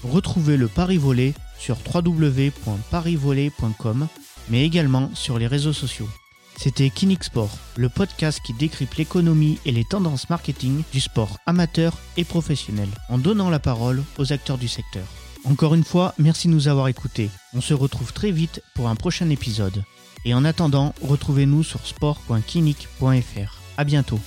Retrouvez 0.05 0.57
le 0.57 0.69
Paris 0.69 0.99
Volley 0.99 1.35
sur 1.59 1.79
www.parisvolley.com 1.93 4.07
mais 4.51 4.65
également 4.65 5.11
sur 5.15 5.37
les 5.39 5.49
réseaux 5.49 5.73
sociaux. 5.73 6.09
C'était 6.63 6.91
Kinix 6.91 7.29
Sport, 7.29 7.57
le 7.79 7.89
podcast 7.89 8.39
qui 8.45 8.53
décrypte 8.53 8.99
l'économie 8.99 9.59
et 9.65 9.73
les 9.73 9.85
tendances 9.85 10.29
marketing 10.29 10.83
du 10.93 11.01
sport 11.01 11.39
amateur 11.47 11.97
et 12.19 12.25
professionnel, 12.25 12.91
en 13.09 13.17
donnant 13.17 13.49
la 13.49 13.59
parole 13.59 14.03
aux 14.19 14.35
acteurs 14.35 14.59
du 14.59 14.69
secteur. 14.69 15.07
Encore 15.45 15.75
une 15.75 15.85
fois, 15.85 16.13
merci 16.19 16.49
de 16.49 16.53
nous 16.53 16.69
avoir 16.69 16.89
écoutés. 16.89 17.31
On 17.55 17.63
se 17.63 17.73
retrouve 17.73 18.13
très 18.13 18.31
vite 18.31 18.63
pour 18.75 18.91
un 18.91 18.95
prochain 18.95 19.31
épisode. 19.31 19.83
Et 20.27 20.35
en 20.35 20.45
attendant, 20.45 20.95
retrouvez-nous 21.01 21.63
sur 21.63 21.87
sport.kinic.fr. 21.87 23.59
À 23.79 23.85
bientôt. 23.85 24.21